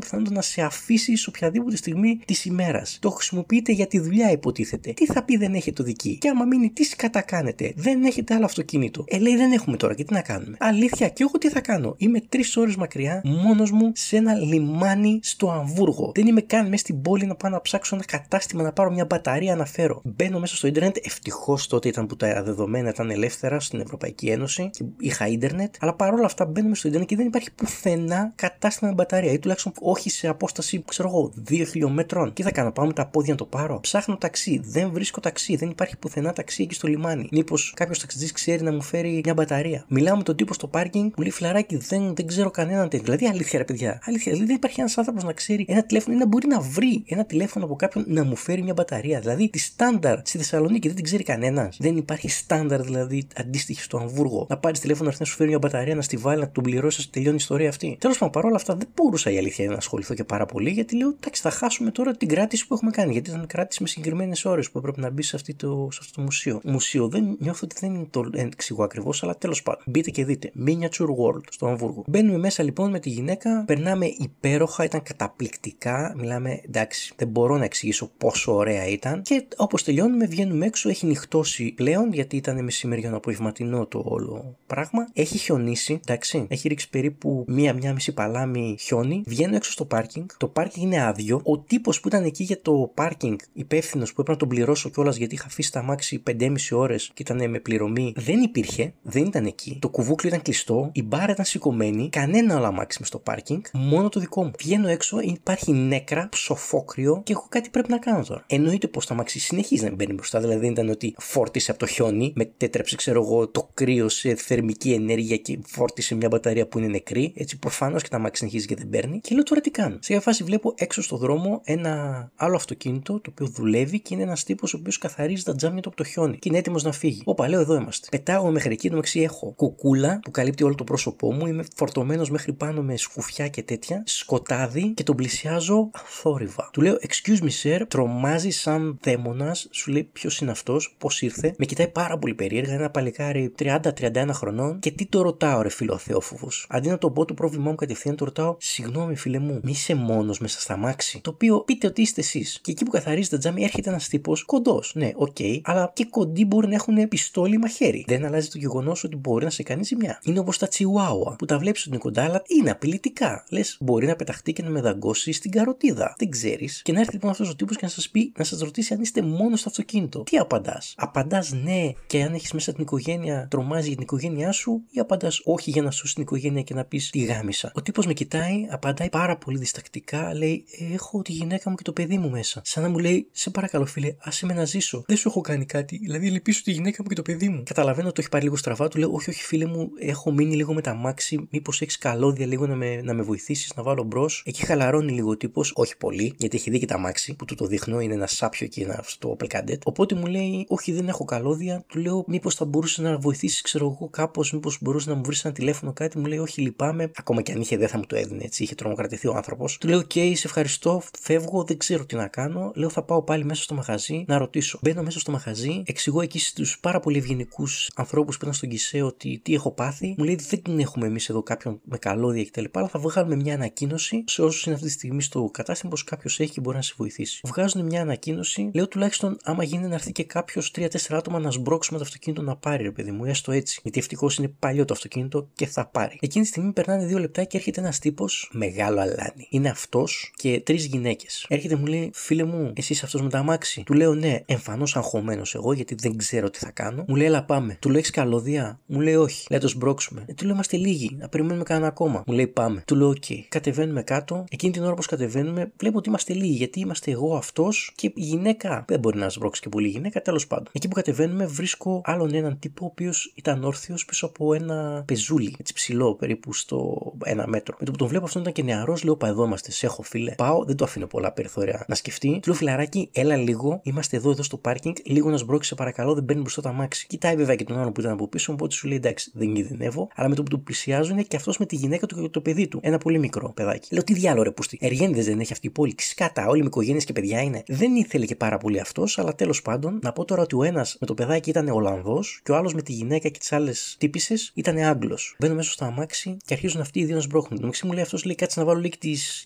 πιθανότητα 0.00 0.34
να 0.34 0.40
σε 0.40 0.62
αφήσει 0.62 1.16
σε 1.16 1.28
οποιαδήποτε 1.28 1.76
στιγμή 1.76 2.20
της 2.24 2.44
ημέρας. 2.44 2.98
Το 3.00 3.10
χρησιμοποιείτε 3.10 3.72
για 3.72 3.86
τη 3.86 3.98
δουλειά, 3.98 4.30
υποτίθεται. 4.30 4.92
Τι 4.92 5.06
θα 5.06 5.22
πει 5.22 5.36
δεν 5.36 5.54
έχετε 5.54 5.82
οδική; 5.82 6.18
Και 6.20 6.28
άμα 6.28 6.44
μείνει, 6.44 6.70
τι 6.70 6.96
θα 6.96 7.19
κάνετε; 7.19 7.72
Δεν 7.76 8.04
έχετε 8.04 8.34
άλλο 8.34 8.44
αυτοκίνητο. 8.44 9.04
Ε, 9.08 9.18
λέει 9.18 9.36
δεν 9.36 9.52
έχουμε 9.52 9.76
τώρα 9.76 9.94
και 9.94 10.04
τι 10.04 10.12
να 10.12 10.20
κάνουμε; 10.20 10.56
Αλήθεια, 10.60 11.08
και 11.08 11.22
εγώ 11.22 11.38
τι 11.38 11.48
θα 11.48 11.60
κάνω; 11.60 11.94
Είμαι 11.98 12.20
τρεις 12.28 12.56
ώρες 12.56 12.76
μακριά, 12.76 13.20
μόνος 13.24 13.70
μου 13.70 13.92
σε 13.94 14.16
ένα 14.16 14.34
λιμάνι 14.34 15.20
στο 15.22 15.50
Αμβούργο. 15.50 16.12
Δεν 16.14 16.26
είμαι 16.26 16.40
καν 16.40 16.64
μέσα 16.64 16.76
στην 16.76 17.02
πόλη 17.02 17.26
να 17.26 17.34
πάω 17.34 17.50
να 17.50 17.60
ψάξω 17.60 17.94
ένα 17.94 18.04
κατάστημα 18.04 18.62
να 18.62 18.72
πάρω 18.72 18.90
μια 18.90 19.04
μπαταρία 19.04 19.56
να 19.56 19.64
φέρω. 19.64 20.00
Μπαίνω 20.04 20.38
μέσα 20.38 20.51
στο 20.56 20.66
Ιντερνετ. 20.66 20.96
Ευτυχώς 21.02 21.66
τότε 21.66 21.88
ήταν 21.88 22.06
που 22.06 22.16
τα 22.16 22.42
δεδομένα 22.42 22.88
ήταν 22.88 23.10
ελεύθερα 23.10 23.60
στην 23.60 23.80
Ευρωπαϊκή 23.80 24.26
Ένωση 24.26 24.70
και 24.72 24.84
είχα 24.98 25.26
Ιντερνετ. 25.26 25.74
Αλλά 25.80 25.94
παρόλα 25.94 26.24
αυτά 26.24 26.44
μπαίνουμε 26.44 26.74
στο 26.74 26.88
Ιντερνετ 26.88 27.08
και 27.08 27.16
δεν 27.16 27.26
υπάρχει 27.26 27.52
πουθενά 27.52 28.32
κατάστημα 28.34 28.90
με 28.90 28.94
μπαταρία 28.94 29.32
ή 29.32 29.38
τουλάχιστον 29.38 29.72
όχι 29.80 30.10
σε 30.10 30.28
απόσταση, 30.28 30.82
ξέρω 30.86 31.08
εγώ, 31.08 31.32
2 31.50 31.64
χιλιόμετρων. 31.68 32.32
Τι 32.32 32.42
θα 32.42 32.50
κάνω, 32.50 32.72
πάω 32.72 32.86
με 32.86 32.92
τα 32.92 33.06
πόδια 33.06 33.30
να 33.30 33.38
το 33.38 33.44
πάρω; 33.44 33.80
Ψάχνω 33.80 34.16
ταξί, 34.16 34.60
δεν 34.64 34.90
βρίσκω 34.92 35.20
ταξί, 35.20 35.56
δεν 35.56 35.70
υπάρχει 35.70 35.96
πουθενά 35.96 36.32
ταξί 36.32 36.62
εκεί 36.62 36.74
στο 36.74 36.88
λιμάνι. 36.88 37.28
Μήπως 37.30 37.72
κάποιος 37.76 37.98
ταξιτζής 37.98 38.32
ξέρει 38.32 38.62
να 38.62 38.72
μου 38.72 38.82
φέρει 38.82 39.20
μια 39.24 39.34
μπαταρία; 39.34 39.84
Μιλάω 39.88 40.16
με 40.16 40.22
τον 40.22 40.36
τύπο 40.36 40.54
στο 40.54 40.66
πάρκινγκ, 40.66 41.04
μου 41.04 41.22
λέει 41.22 41.30
φιλαράκι, 41.30 41.76
δεν, 41.76 42.14
δεν 42.14 42.26
ξέρω 42.26 42.50
κανέναν 42.50 42.88
τέτοιο. 42.88 43.04
Δηλαδή 43.04 43.26
αλήθεια 43.26 43.58
ρε 43.58 43.64
παιδιά, 43.64 44.00
αλήθεια, 44.04 44.32
δηλαδή 44.32 44.46
δεν 44.46 44.56
υπάρχει 44.56 44.80
ένας 44.80 44.98
άνθρωπος 44.98 45.24
να 45.24 45.32
ξέρει 45.32 45.64
ένα 45.68 45.82
τηλέφωνο 45.82 46.16
ή 46.16 46.18
να 46.18 46.26
μπορεί 46.26 46.46
να 46.46 46.60
βρει 46.60 47.04
ένα 47.06 47.24
τηλέφωνο 47.24 47.64
από 47.64 47.76
κάποιον 47.76 48.04
να 48.08 48.24
μου 48.24 48.36
φέρει 48.36 48.62
μια 48.62 48.72
μπαταρία. 48.72 49.20
Δηλαδή 49.20 49.48
τη 49.48 49.58
στάνταρ 49.58 50.22
στη 50.32 50.40
Θεσσαλονίκη 50.40 50.86
δεν 50.86 50.96
την 50.96 51.04
ξέρει 51.04 51.22
κανένας. 51.22 51.76
Δεν 51.80 51.96
υπάρχει 51.96 52.28
στάνταρ 52.28 52.82
δηλαδή 52.82 53.26
αντίστοιχη 53.36 53.82
στο 53.82 53.98
Αμβούργο. 53.98 54.46
Να 54.48 54.58
πάρεις 54.58 54.80
τηλέφωνο 54.80 55.04
να 55.04 55.10
έρθει 55.10 55.22
να 55.22 55.28
σου 55.28 55.36
φέρει 55.36 55.48
μια 55.48 55.58
μπαταρία, 55.58 55.94
να 55.94 56.02
στη 56.02 56.16
βάλει, 56.16 56.40
να 56.40 56.50
τον 56.50 56.62
πληρώσει, 56.62 57.10
τελειώνει 57.10 57.34
η 57.34 57.38
ιστορία 57.40 57.68
αυτή. 57.68 57.96
Τέλος 58.00 58.18
πάντων, 58.18 58.32
παρόλα 58.34 58.56
αυτά 58.56 58.74
δεν 58.76 58.88
μπορούσα 58.94 59.30
η 59.30 59.38
αλήθεια 59.38 59.68
να 59.68 59.74
ασχοληθώ 59.74 60.14
και 60.14 60.24
πάρα 60.24 60.46
πολύ 60.46 60.70
γιατί 60.70 60.96
λέω 60.96 61.08
εντάξει 61.08 61.42
θα 61.42 61.50
χάσουμε 61.50 61.90
τώρα 61.90 62.16
την 62.16 62.28
κράτηση 62.28 62.66
που 62.66 62.74
έχουμε 62.74 62.90
κάνει. 62.90 63.12
Γιατί 63.12 63.30
ήταν 63.30 63.46
κράτηση 63.46 63.82
με 63.82 63.88
συγκεκριμένες 63.88 64.44
ώρες 64.44 64.70
που 64.70 64.78
έπρεπε 64.78 65.00
να 65.00 65.10
μπει 65.10 65.22
σε, 65.22 65.36
αυτή 65.36 65.54
το, 65.54 65.88
σε 65.92 65.98
αυτό 66.02 66.14
το 66.14 66.22
μουσείο. 66.22 66.60
Μουσείο 66.64 67.08
δεν 67.08 67.36
νιώθω 67.38 67.60
ότι 67.64 67.76
δεν 67.80 67.94
είναι 67.94 68.06
το 68.10 68.30
εξηγώ 68.32 68.84
ακριβώς, 68.84 69.22
αλλά 69.22 69.36
τέλος 69.36 69.62
πάντων. 69.62 69.82
Μπείτε 69.86 70.10
και 70.10 70.24
δείτε. 70.24 70.52
Miniature 70.66 71.06
World 71.06 71.44
στο 71.50 71.66
Αμβούργο. 71.66 72.04
Μπαίνουμε 72.06 72.38
μέσα 72.38 72.62
λοιπόν 72.62 72.90
με 72.90 72.98
τη 72.98 73.08
γυναίκα, 73.08 73.64
περνάμε 73.66 74.06
υπέροχα, 74.06 74.84
ήταν 74.84 75.02
καταπληκτικά. 75.02 76.14
Μιλάμε 76.16 76.60
εντάξει, 76.66 77.12
δεν 77.16 77.28
μπορώ 77.28 77.56
να 77.56 77.64
εξηγήσω 77.64 78.10
πόσο 78.18 78.54
ωραία 78.54 78.86
ήταν. 78.86 79.22
Και 79.22 79.44
όπως 79.56 79.84
τελειώνουμε, 79.84 80.21
βγαίνουμε 80.28 80.66
έξω, 80.66 80.88
έχει 80.88 81.06
νυχτώσει 81.06 81.72
πλέον 81.72 82.12
γιατί 82.12 82.36
ήταν 82.36 82.64
μεσημεριανό 82.64 83.16
απογευματινό 83.16 83.86
το 83.86 84.02
όλο 84.06 84.56
πράγμα. 84.66 85.08
Έχει 85.12 85.38
χιονίσει, 85.38 86.00
εντάξει, 86.06 86.46
έχει 86.48 86.68
ρίξει 86.68 86.90
περίπου 86.90 87.44
μία-μία 87.46 87.92
μισή 87.92 88.12
παλάμη 88.12 88.76
χιόνι. 88.80 89.22
Βγαίνω 89.26 89.56
έξω 89.56 89.70
στο 89.70 89.84
πάρκινγκ. 89.84 90.26
Το 90.36 90.48
πάρκινγκ 90.48 90.86
είναι 90.86 91.04
άδειο. 91.04 91.40
Ο 91.44 91.58
τύπος 91.58 92.00
που 92.00 92.08
ήταν 92.08 92.24
εκεί 92.24 92.44
για 92.44 92.60
το 92.60 92.90
πάρκινγκ, 92.94 93.38
υπεύθυνος 93.52 94.12
που 94.12 94.20
έπρεπε 94.20 94.30
να 94.32 94.36
τον 94.36 94.48
πληρώσω 94.48 94.88
κιόλας 94.90 95.16
γιατί 95.16 95.34
είχα 95.34 95.46
αφήσει 95.46 95.72
τα 95.72 95.82
μάξι 95.82 96.22
5,5 96.30 96.54
ώρες 96.70 97.10
και 97.14 97.22
ήταν 97.22 97.50
με 97.50 97.58
πληρωμή, 97.58 98.12
δεν 98.16 98.42
υπήρχε. 98.42 98.92
Δεν 99.02 99.24
ήταν 99.24 99.44
εκεί. 99.46 99.78
Το 99.80 99.88
κουβούκλιο 99.88 100.28
ήταν 100.28 100.42
κλειστό. 100.42 100.90
Η 100.92 101.02
μπάρα 101.02 101.32
ήταν 101.32 101.44
σηκωμένη. 101.44 102.08
Κανένα 102.08 102.56
άλλο 102.56 102.66
αμάξι 102.66 102.98
μες 103.00 103.08
στο 103.08 103.18
πάρκινγκ. 103.18 103.60
Μόνο 103.72 104.08
το 104.08 104.20
δικό 104.20 104.44
μου. 104.44 104.50
Βγαίνω 104.58 104.88
έξω, 104.88 105.20
υπάρχει 105.20 105.72
νέκρα, 105.72 106.28
ψοφόκριο 106.30 107.20
και 107.24 107.32
έχω 107.32 107.46
κάτι 107.48 107.70
πρέπει 107.70 107.90
να 107.90 107.98
κάνω 107.98 108.24
τώρα. 108.24 108.44
Εννοείται 108.46 108.86
πως 108.86 109.06
το 109.06 109.14
αμάξι 109.14 109.38
συνεχίζει 109.38 109.84
να 109.84 109.94
μπαίνει 109.94 110.11
μπροστά. 110.14 110.40
Δηλαδή 110.40 110.60
δεν 110.60 110.70
ήταν 110.70 110.88
ότι 110.88 111.14
φόρτισε 111.18 111.70
από 111.70 111.80
το 111.80 111.86
χιόνι, 111.86 112.32
μετέτρεψε, 112.36 112.96
ξέρω 112.96 113.22
εγώ, 113.22 113.48
το 113.48 113.70
κρύο 113.74 114.08
σε 114.08 114.34
θερμική 114.34 114.92
ενέργεια 114.92 115.36
και 115.36 115.58
φόρτισε 115.66 116.14
μια 116.14 116.28
μπαταρία 116.28 116.66
που 116.66 116.78
είναι 116.78 116.88
νεκρή. 116.88 117.32
Έτσι 117.36 117.58
προφανώς 117.58 118.02
και 118.02 118.08
τα 118.08 118.18
μάξι 118.18 118.38
συνεχίζει 118.38 118.66
και 118.66 118.74
δεν 118.74 118.88
παίρνει. 118.88 119.20
Και 119.20 119.34
λέω 119.34 119.42
τώρα 119.42 119.60
τι 119.60 119.70
κάνω; 119.70 119.96
Σε 120.00 120.12
μια 120.12 120.20
φάση 120.20 120.44
βλέπω 120.44 120.74
έξω 120.76 121.02
στο 121.02 121.16
δρόμο 121.16 121.60
ένα 121.64 122.30
άλλο 122.36 122.56
αυτοκίνητο 122.56 123.12
το 123.20 123.30
οποίο 123.30 123.46
δουλεύει 123.46 124.00
και 124.00 124.14
είναι 124.14 124.22
ένας 124.22 124.44
τύπος 124.44 124.74
ο 124.74 124.76
οποίος 124.76 124.98
καθαρίζει 124.98 125.42
τα 125.42 125.54
τζάμια 125.54 125.82
του 125.82 125.88
από 125.88 125.96
το 125.96 126.04
χιόνι 126.04 126.38
και 126.38 126.48
είναι 126.48 126.58
έτοιμος 126.58 126.82
να 126.82 126.92
φύγει. 126.92 127.22
Όπα, 127.24 127.48
λέω 127.48 127.60
εδώ 127.60 127.74
είμαστε. 127.74 128.08
Πετάω 128.10 128.50
μέχρι 128.50 128.72
εκεί, 128.72 128.90
μεταξύ 128.90 129.20
έχω 129.20 129.52
κουκούλα 129.56 130.20
που 130.22 130.30
καλύπτει 130.30 130.64
όλο 130.64 130.74
το 130.74 130.84
πρόσωπό 130.84 131.32
μου. 131.32 131.46
Είμαι 131.46 131.64
φορτωμένος 131.76 132.30
μέχρι 132.30 132.52
πάνω 132.52 132.82
με 132.82 132.96
σκουφιά 132.96 133.48
και 133.48 133.62
τέτοια. 133.62 134.02
Σκοτάδι 134.06 134.88
και 134.94 135.02
τον 135.02 135.16
πλησιάζω 135.16 135.90
αθόρυβα. 135.92 136.70
Του 136.72 136.80
λέω, 136.80 136.98
Excuse 137.00 137.42
me, 137.42 137.50
sir, 137.62 137.80
τρομάζει 137.88 138.50
σαν 138.50 138.98
δαίμονας. 139.02 139.68
Σου 139.70 139.90
λέει 139.90 140.01
ποιος 140.12 140.38
είναι 140.38 140.50
αυτός, 140.50 140.94
πώς 140.98 141.22
ήρθε. 141.22 141.54
Με 141.58 141.64
κοιτάει 141.64 141.88
πάρα 141.88 142.18
πολύ 142.18 142.34
περίεργα. 142.34 142.74
Ένα 142.74 142.90
παλικάρι 142.90 143.52
30-31 143.58 144.28
χρονών 144.32 144.78
και 144.78 144.90
τι 144.90 145.06
το 145.06 145.22
ρωτάω, 145.22 145.62
ρε 145.62 145.68
φίλο 145.68 145.98
Θεόφοβο. 145.98 146.48
Αντί 146.68 146.88
να 146.88 146.98
το 146.98 147.10
πω 147.10 147.24
το 147.24 147.34
πρόβλημά 147.34 147.70
μου 147.70 147.76
κατευθείαν, 147.76 148.16
το 148.16 148.24
ρωτάω, 148.24 148.56
Συγγνώμη, 148.58 149.16
φίλε 149.16 149.38
μου, 149.38 149.60
μη 149.62 149.70
είσαι 149.70 149.94
μόνος 149.94 150.38
μέσα 150.38 150.60
στ' 150.60 150.76
αμάξι. 150.76 151.20
Το 151.20 151.30
οποίο 151.30 151.60
πείτε 151.60 151.86
ότι 151.86 152.02
είστε 152.02 152.20
εσείς. 152.20 152.58
Και 152.62 152.70
εκεί 152.70 152.84
που 152.84 152.90
καθαρίζει 152.90 153.28
τα 153.28 153.38
τζάμι 153.38 153.62
έρχεται 153.62 153.88
ένας 153.88 154.08
τύπος 154.08 154.44
κοντός. 154.44 154.92
Ναι, 154.94 155.10
OK, 155.14 155.36
okay, 155.38 155.60
αλλά 155.64 155.90
και 155.94 156.06
κοντοί 156.10 156.44
μπορεί 156.44 156.68
να 156.68 156.74
έχουν 156.74 157.08
πιστόλι 157.08 157.58
μαχαίρι. 157.58 158.04
Δεν 158.08 158.24
αλλάζει 158.24 158.48
το 158.48 158.58
γεγονός 158.58 159.04
ότι 159.04 159.16
μπορεί 159.16 159.44
να 159.44 159.50
σε 159.50 159.62
κάνει 159.62 159.84
ζημιά. 159.84 160.20
Είναι 160.22 160.38
όπως 160.38 160.58
τα 160.58 160.68
τσιουάουα 160.68 161.36
που 161.38 161.44
τα 161.44 161.58
βλέπεις 161.58 161.80
ότι 161.80 161.88
είναι 161.88 161.98
κοντά, 161.98 162.24
αλλά 162.24 162.42
είναι 162.60 162.70
απειλητικά. 162.70 163.44
Λες, 163.50 163.76
μπορεί 163.80 164.06
να 164.06 164.16
πεταχτεί 164.16 164.52
και 164.52 164.62
να 164.62 164.70
με 164.70 164.80
δαγκώσει 164.80 165.32
στην 165.32 165.50
καροτίδα. 165.50 166.14
Δεν 166.18 166.30
ξέρεις. 166.30 166.82
Και 166.82 166.92
να 166.92 167.00
έρθει 167.00 167.12
λοιπόν 167.12 167.30
αυτός 167.30 167.50
ο 167.50 167.56
τύπος 167.56 167.76
και 167.76 167.84
να 167.84 167.90
σας 167.90 168.08
πει, 168.08 168.32
να 168.36 168.44
σας 168.44 168.60
ρωτήσει 168.60 168.94
αν 168.94 169.00
είστε 169.00 169.22
μόνος 169.22 169.60
στο 169.60 169.68
αυτοκίνητο. 169.68 169.91
Τι 170.24 170.36
απαντάς; 170.36 170.94
Απαντάς 170.96 171.52
ναι 171.52 171.92
και 172.06 172.22
αν 172.22 172.34
έχεις 172.34 172.52
μέσα 172.52 172.72
την 172.72 172.82
οικογένεια, 172.82 173.46
τρομάζει 173.50 173.86
για 173.86 173.94
την 173.94 174.04
οικογένειά 174.04 174.52
σου 174.52 174.82
ή 174.90 175.00
απαντάς 175.00 175.40
όχι 175.44 175.70
για 175.70 175.82
να 175.82 175.90
σώσει 175.90 176.14
την 176.14 176.22
οικογένεια 176.22 176.62
και 176.62 176.74
να 176.74 176.84
πεις 176.84 177.10
τη 177.10 177.24
γάμισα; 177.24 177.72
Ο 177.74 177.82
τύπος 177.82 178.06
με 178.06 178.12
κοιτάει, 178.12 178.66
απαντάει 178.70 179.08
πάρα 179.08 179.36
πολύ 179.36 179.58
διστακτικά, 179.58 180.34
λέει 180.34 180.64
Έχω 180.92 181.22
τη 181.22 181.32
γυναίκα 181.32 181.70
μου 181.70 181.76
και 181.76 181.82
το 181.82 181.92
παιδί 181.92 182.18
μου 182.18 182.30
μέσα. 182.30 182.60
Σαν 182.64 182.82
να 182.82 182.88
μου 182.88 182.98
λέει 182.98 183.28
Σε 183.32 183.50
παρακαλώ 183.50 183.86
φίλε, 183.86 184.14
άσε 184.18 184.46
με 184.46 184.54
να 184.54 184.64
ζήσω. 184.64 185.04
Δεν 185.06 185.16
σου 185.16 185.28
έχω 185.28 185.40
κάνει 185.40 185.64
κάτι. 185.64 185.96
Δηλαδή 185.96 186.30
λυπήσω 186.30 186.62
τη 186.62 186.70
γυναίκα 186.70 187.02
μου 187.02 187.08
και 187.08 187.14
το 187.14 187.22
παιδί 187.22 187.48
μου. 187.48 187.62
Καταλαβαίνω 187.64 188.06
ότι 188.06 188.14
το 188.14 188.20
έχει 188.20 188.30
πάρει 188.30 188.44
λίγο 188.44 188.56
στραβά, 188.56 188.88
του 188.88 188.98
λέω 188.98 189.10
Όχι, 189.12 189.30
όχι 189.30 189.42
φίλε 189.42 189.66
μου, 189.66 189.90
έχω 189.98 190.32
μείνει 190.32 190.54
λίγο 190.54 190.74
με 190.74 190.80
τα 190.80 190.94
μάξι. 190.94 191.48
Μήπως 191.50 191.80
έχεις 191.80 191.98
καλώδια 191.98 192.46
λίγο 192.46 192.66
να 192.66 192.74
με, 192.74 193.00
να 193.02 193.14
με 193.14 193.22
βοηθήσεις 193.22 193.72
να 193.76 193.82
βάλω 193.82 194.02
μπρος. 194.02 194.42
Εκεί 194.46 194.66
χαλαρώνει 194.66 195.12
λίγο 195.12 195.30
ο 195.30 195.36
τύπος, 195.36 195.72
όχι 195.74 195.96
πολύ, 195.96 196.34
γιατί 196.36 196.56
έχει 196.56 196.70
δει 196.70 196.78
και 196.78 196.86
τα 196.86 196.98
μάξι 196.98 197.34
που 197.34 197.44
του 197.44 197.54
το 197.54 197.66
δείχνω, 197.66 198.00
είναι 198.00 198.14
ένα 198.14 198.26
σάπιο 198.26 198.66
εκεί 198.66 198.80
ένα, 198.80 199.00
στο 199.06 199.36
Opel 199.38 199.46
Kadett. 199.56 199.78
Οπότε 199.84 200.14
μου 200.14 200.26
λέει 200.26 200.66
Όχι, 200.68 200.92
δεν 200.92 201.08
έχω 201.08 201.24
καλώδια. 201.24 201.84
Του 201.86 201.98
λέω 201.98 202.24
Μήπως 202.26 202.54
θα 202.54 202.64
μπορούσες 202.64 202.98
να 202.98 203.18
βοηθήσεις, 203.18 203.60
ξέρω 203.60 203.96
εγώ, 203.96 204.08
κάπως, 204.08 204.52
μήπως 204.52 204.78
μπορούσες 204.80 205.08
να 205.08 205.14
μου 205.14 205.22
βρεις 205.24 205.44
ένα 205.44 205.54
τηλέφωνο 205.54 205.92
κάτι. 205.92 206.18
Μου 206.18 206.26
λέει 206.26 206.38
Όχι, 206.38 206.60
λυπάμαι. 206.60 207.10
Ακόμα 207.16 207.42
και 207.42 207.52
αν 207.52 207.60
είχε, 207.60 207.76
δεν 207.76 207.88
θα 207.88 207.98
μου 207.98 208.06
το 208.06 208.16
έδινε 208.16 208.44
έτσι, 208.44 208.62
είχε 208.62 208.74
τρομοκρατηθεί 208.74 209.28
ο 209.28 209.34
άνθρωπος. 209.34 209.78
Του 209.78 209.88
λέω: 209.88 209.98
OK, 209.98 210.32
σε 210.34 210.46
ευχαριστώ, 210.46 211.02
φεύγω, 211.20 211.64
δεν 211.64 211.78
ξέρω 211.78 212.06
τι 212.06 212.16
να 212.16 212.26
κάνω. 212.26 212.72
Λέω: 212.74 212.88
Θα 212.88 213.02
πάω 213.02 213.22
πάλι 213.22 213.44
μέσα 213.44 213.62
στο 213.62 213.74
μαγαζί 213.74 214.24
να 214.26 214.38
ρωτήσω. 214.38 214.78
Μπαίνω 214.82 215.02
μέσα 215.02 215.20
στο 215.20 215.30
μαγαζί, 215.30 215.82
εξηγώ 215.86 216.20
εκεί 216.20 216.38
στους 216.38 216.78
πάρα 216.80 217.00
πολύ 217.00 217.18
ευγενικούς 217.18 217.90
ανθρώπους 217.94 218.36
που 218.36 218.42
ήταν 218.42 218.54
στον 218.54 218.68
Κισέ 218.68 219.02
ότι 219.02 219.40
τι 219.42 219.54
έχω 219.54 219.70
πάθει. 219.70 220.14
Μου 220.18 220.24
λέει: 220.24 220.38
Δεν 220.48 220.78
έχουμε 220.78 221.06
εμείς 221.06 221.28
εδώ 221.28 221.42
κάποιον 221.42 221.80
με 221.84 221.98
καλώδια 221.98 222.44
κτλ. 222.44 222.64
Αλλά 222.72 222.88
θα 222.88 222.98
βγάλουμε 222.98 223.36
μια 223.36 223.54
ανακοίνωση 223.54 224.24
σε 224.26 224.42
όσους 224.42 224.64
είναι 224.64 224.74
αυτή 224.74 224.86
τη 224.86 224.92
στιγμή 224.92 225.22
στο 225.22 225.50
κατάστημα 225.52 225.90
πω 225.90 225.96
κάποιος 226.04 226.40
έχει 226.40 226.52
και 226.52 226.60
μπορεί 226.60 226.76
να 226.76 226.82
σε 226.82 226.94
βοηθήσει. 226.96 227.40
Βγάζουν 227.44 227.84
μια 227.84 228.00
ανακοίνωση, 228.00 228.70
λέω 228.74 228.88
τουλάχιστον 228.88 229.36
άμα 229.42 229.64
γίνει 229.72 229.88
να 229.88 229.94
έρθει 229.94 230.12
και 230.12 230.24
κάποιος 230.24 230.72
3-4 230.76 230.86
άτομα 231.10 231.38
να 231.38 231.50
σμπρώξουμε 231.50 231.98
το 231.98 232.04
αυτοκίνητο 232.04 232.42
να 232.42 232.56
πάρει, 232.56 232.82
ρε 232.82 232.90
παιδί 232.90 233.10
μου, 233.10 233.24
έστω 233.24 233.52
έτσι. 233.52 233.80
Γιατί 233.82 233.98
ευτυχώς 233.98 234.36
είναι 234.36 234.48
παλιό 234.58 234.84
το 234.84 234.94
αυτοκίνητο 234.94 235.48
και 235.54 235.66
θα 235.66 235.86
πάρει. 235.86 236.18
Εκείνη 236.20 236.44
τη 236.44 236.50
στιγμή 236.50 236.72
περνάνε 236.72 237.06
δύο 237.06 237.18
λεπτά 237.18 237.44
και 237.44 237.56
έρχεται 237.56 237.80
ένας 237.80 237.98
τύπος 237.98 238.50
μεγάλο 238.52 239.00
αλάνι. 239.00 239.46
Είναι 239.50 239.68
αυτός 239.68 240.32
και 240.36 240.60
τρεις 240.60 240.84
γυναίκες. 240.84 241.46
Έρχεται 241.48 241.76
μου 241.76 241.86
λέει, 241.86 242.10
φίλε 242.14 242.44
μου, 242.44 242.72
εσύ 242.76 243.00
αυτός 243.04 243.22
με 243.22 243.28
τα 243.28 243.38
αμάξι. 243.38 243.82
Του 243.82 243.92
λέω 243.92 244.14
ναι, 244.14 244.40
εμφανώς 244.46 244.96
αγχωμένος 244.96 245.54
εγώ 245.54 245.72
γιατί 245.72 245.94
δεν 245.94 246.16
ξέρω 246.16 246.50
τι 246.50 246.58
θα 246.58 246.70
κάνω. 246.70 247.04
Μου 247.08 247.16
λέει, 247.16 247.26
έλα 247.26 247.44
πάμε. 247.44 247.76
Του 247.80 247.88
λέω, 247.88 247.98
έχεις 247.98 248.10
καλωδία. 248.10 248.80
Μου 248.86 249.00
λέει, 249.00 249.14
όχι. 249.14 249.46
Λέει, 249.50 249.58
το 249.58 249.68
σμπρώξουμε. 249.68 250.24
Ε, 250.26 250.34
του 250.34 250.44
λέω, 250.44 250.54
είμαστε 250.54 250.76
λίγοι. 250.76 251.16
Να 251.18 251.28
περιμένουμε 251.28 251.64
κανένα 251.64 251.86
ακόμα. 251.86 252.22
Μου 252.26 252.34
λέει, 252.34 252.46
πάμε. 252.46 252.82
Του 252.86 252.96
λέω, 252.96 253.08
OK. 253.08 253.24
Okay. 253.28 253.44
Κατεβαίνουμε 253.48 254.02
κάτω. 254.02 254.44
Εκείνη 254.50 254.72
την 254.72 254.84
ώρα 254.84 254.94
που 254.94 255.02
κατεβαίνουμε, 255.08 255.72
βλέπω 255.76 255.98
ότι 255.98 256.08
είμαστε 256.08 256.32
λίγοι 256.32 256.54
γιατί 256.54 256.80
είμαστε 256.80 257.10
εγώ 257.10 257.36
αυτός 257.36 257.92
και 257.94 258.06
η 258.06 258.12
γυναίκα 258.14 258.84
δεν 258.88 258.98
μπορεί 259.00 259.18
να 259.18 259.28
σμπρώξει 259.28 259.61
και 259.62 259.68
πολύ 259.68 259.88
γυναίκα, 259.88 260.22
τέλος 260.22 260.46
πάντων. 260.46 260.68
Εκεί 260.72 260.88
που 260.88 260.94
κατεβαίνουμε, 260.94 261.46
βρίσκω 261.46 262.00
άλλον 262.04 262.34
έναν 262.34 262.58
τύπο 262.58 262.84
ο 262.84 262.88
οποίος 262.90 263.32
ήταν 263.34 263.64
όρθιος 263.64 264.04
πίσω 264.04 264.26
από 264.26 264.54
ένα 264.54 265.02
πεζούλι, 265.06 265.54
έτσι 265.58 265.72
ψηλό, 265.72 266.14
περίπου 266.14 266.52
στο 266.52 267.12
ένα 267.24 267.46
μέτρο. 267.46 267.76
Με 267.78 267.84
το 267.84 267.90
που 267.90 267.98
τον 267.98 268.08
βλέπω 268.08 268.24
αυτό 268.24 268.40
ήταν 268.40 268.52
και 268.52 268.62
νεαρός, 268.62 269.04
λέω 269.04 269.16
Πα 269.16 269.28
εδώ 269.28 269.44
είμαστε, 269.44 269.70
σε 269.70 269.86
έχω 269.86 270.02
φίλε. 270.02 270.34
Πάω, 270.34 270.64
δεν 270.64 270.76
το 270.76 270.84
αφήνω 270.84 271.06
πολλά 271.06 271.32
περιθώρια 271.32 271.84
να 271.88 271.94
σκεφτεί. 271.94 272.28
Του 272.28 272.48
λέω 272.48 272.54
φιλαράκι, 272.54 273.08
έλα 273.12 273.36
λίγο, 273.36 273.80
είμαστε 273.82 274.16
εδώ, 274.16 274.30
εδώ 274.30 274.42
στο 274.42 274.56
πάρκινγκ, 274.56 274.94
λίγο 275.04 275.30
να 275.30 275.36
σμπρώξεις 275.36 275.68
σε 275.68 275.74
παρακαλώ, 275.74 276.14
δεν 276.14 276.24
μπαίνει 276.24 276.40
μπροστά 276.40 276.62
τ' 276.62 276.72
αμάξι. 276.72 277.06
Κοιτάει 277.06 277.36
βέβαια 277.36 277.54
και 277.54 277.64
τον 277.64 277.78
άλλο 277.78 277.92
που 277.92 278.00
ήταν 278.00 278.12
από 278.12 278.28
πίσω, 278.28 278.52
οπότε 278.52 278.74
σου 278.74 278.88
λέει 278.88 278.96
εντάξει, 278.96 279.30
δεν 279.34 279.54
κινδυνεύω, 279.54 280.08
αλλά 280.14 280.28
με 280.28 280.34
το 280.34 280.42
που 280.42 280.48
του 280.48 280.62
πλησιάζουν 280.62 281.26
και 281.26 281.36
αυτός 281.36 281.58
με 281.58 281.66
τη 281.66 281.76
γυναίκα 281.76 282.06
του 282.06 282.22
και 282.22 282.28
το 282.28 282.40
παιδί 282.40 282.68
του. 282.68 282.80
Ένα 282.82 282.98
πολύ 282.98 283.18
μικρό 283.18 283.52
παιδάκι. 283.52 283.88
Λέω 283.94 284.04
τι 284.04 284.14
διάολο 284.14 284.42
ρε 284.42 284.50
πούστη. 284.50 284.78
Εργένηδες 284.80 285.24
δεν 285.24 285.40
έχει 285.40 285.52
αυτή 285.52 285.66
η 285.66 285.70
πόλη. 285.70 285.94
Σκατά, 285.98 286.46
όλοι 286.48 286.60
με 286.60 286.66
οικογένειες 286.66 287.04
και 287.04 287.12
παιδιά 287.12 287.40
είναι. 287.40 287.62
Δεν 287.66 287.94
ήθελε 287.94 288.24
και 288.24 288.36
πάρα 288.36 288.58
πολύ 288.58 288.80
αυτός, 288.80 289.18
αλλά 289.18 289.34
τέλος 289.42 289.62
πάντων 289.62 289.98
να 290.02 290.12
πω 290.12 290.24
τώρα 290.24 290.42
ότι 290.42 290.56
ο 290.56 290.62
ένας 290.62 290.96
με 291.00 291.06
το 291.06 291.14
παιδάκι 291.14 291.50
ήταν 291.50 291.68
Ολλανδός 291.68 292.40
και 292.42 292.52
ο 292.52 292.56
άλλος 292.56 292.74
με 292.74 292.82
τη 292.82 292.92
γυναίκα 292.92 293.28
και 293.28 293.38
τις 293.38 293.52
άλλες 293.52 293.96
τύπησες 293.98 294.50
ήταν 294.54 294.78
Άγγλος. 294.78 295.36
Μπαίνω 295.38 295.54
μέσα 295.54 295.72
στο 295.72 295.84
αμάξι 295.84 296.36
και 296.44 296.54
αρχίζουν 296.54 296.80
αυτοί 296.80 297.00
οι 297.00 297.04
δύο 297.04 297.14
να 297.14 297.20
σμπρώχνουν. 297.20 297.54
Το 297.54 297.60
μεταξύ 297.60 297.86
μου 297.86 297.92
λέει 297.92 298.02
αυτός 298.02 298.24
λέει 298.24 298.34
κάτσε 298.34 298.60
να 298.60 298.66
βάλω 298.66 298.80
λίγο 298.80 298.94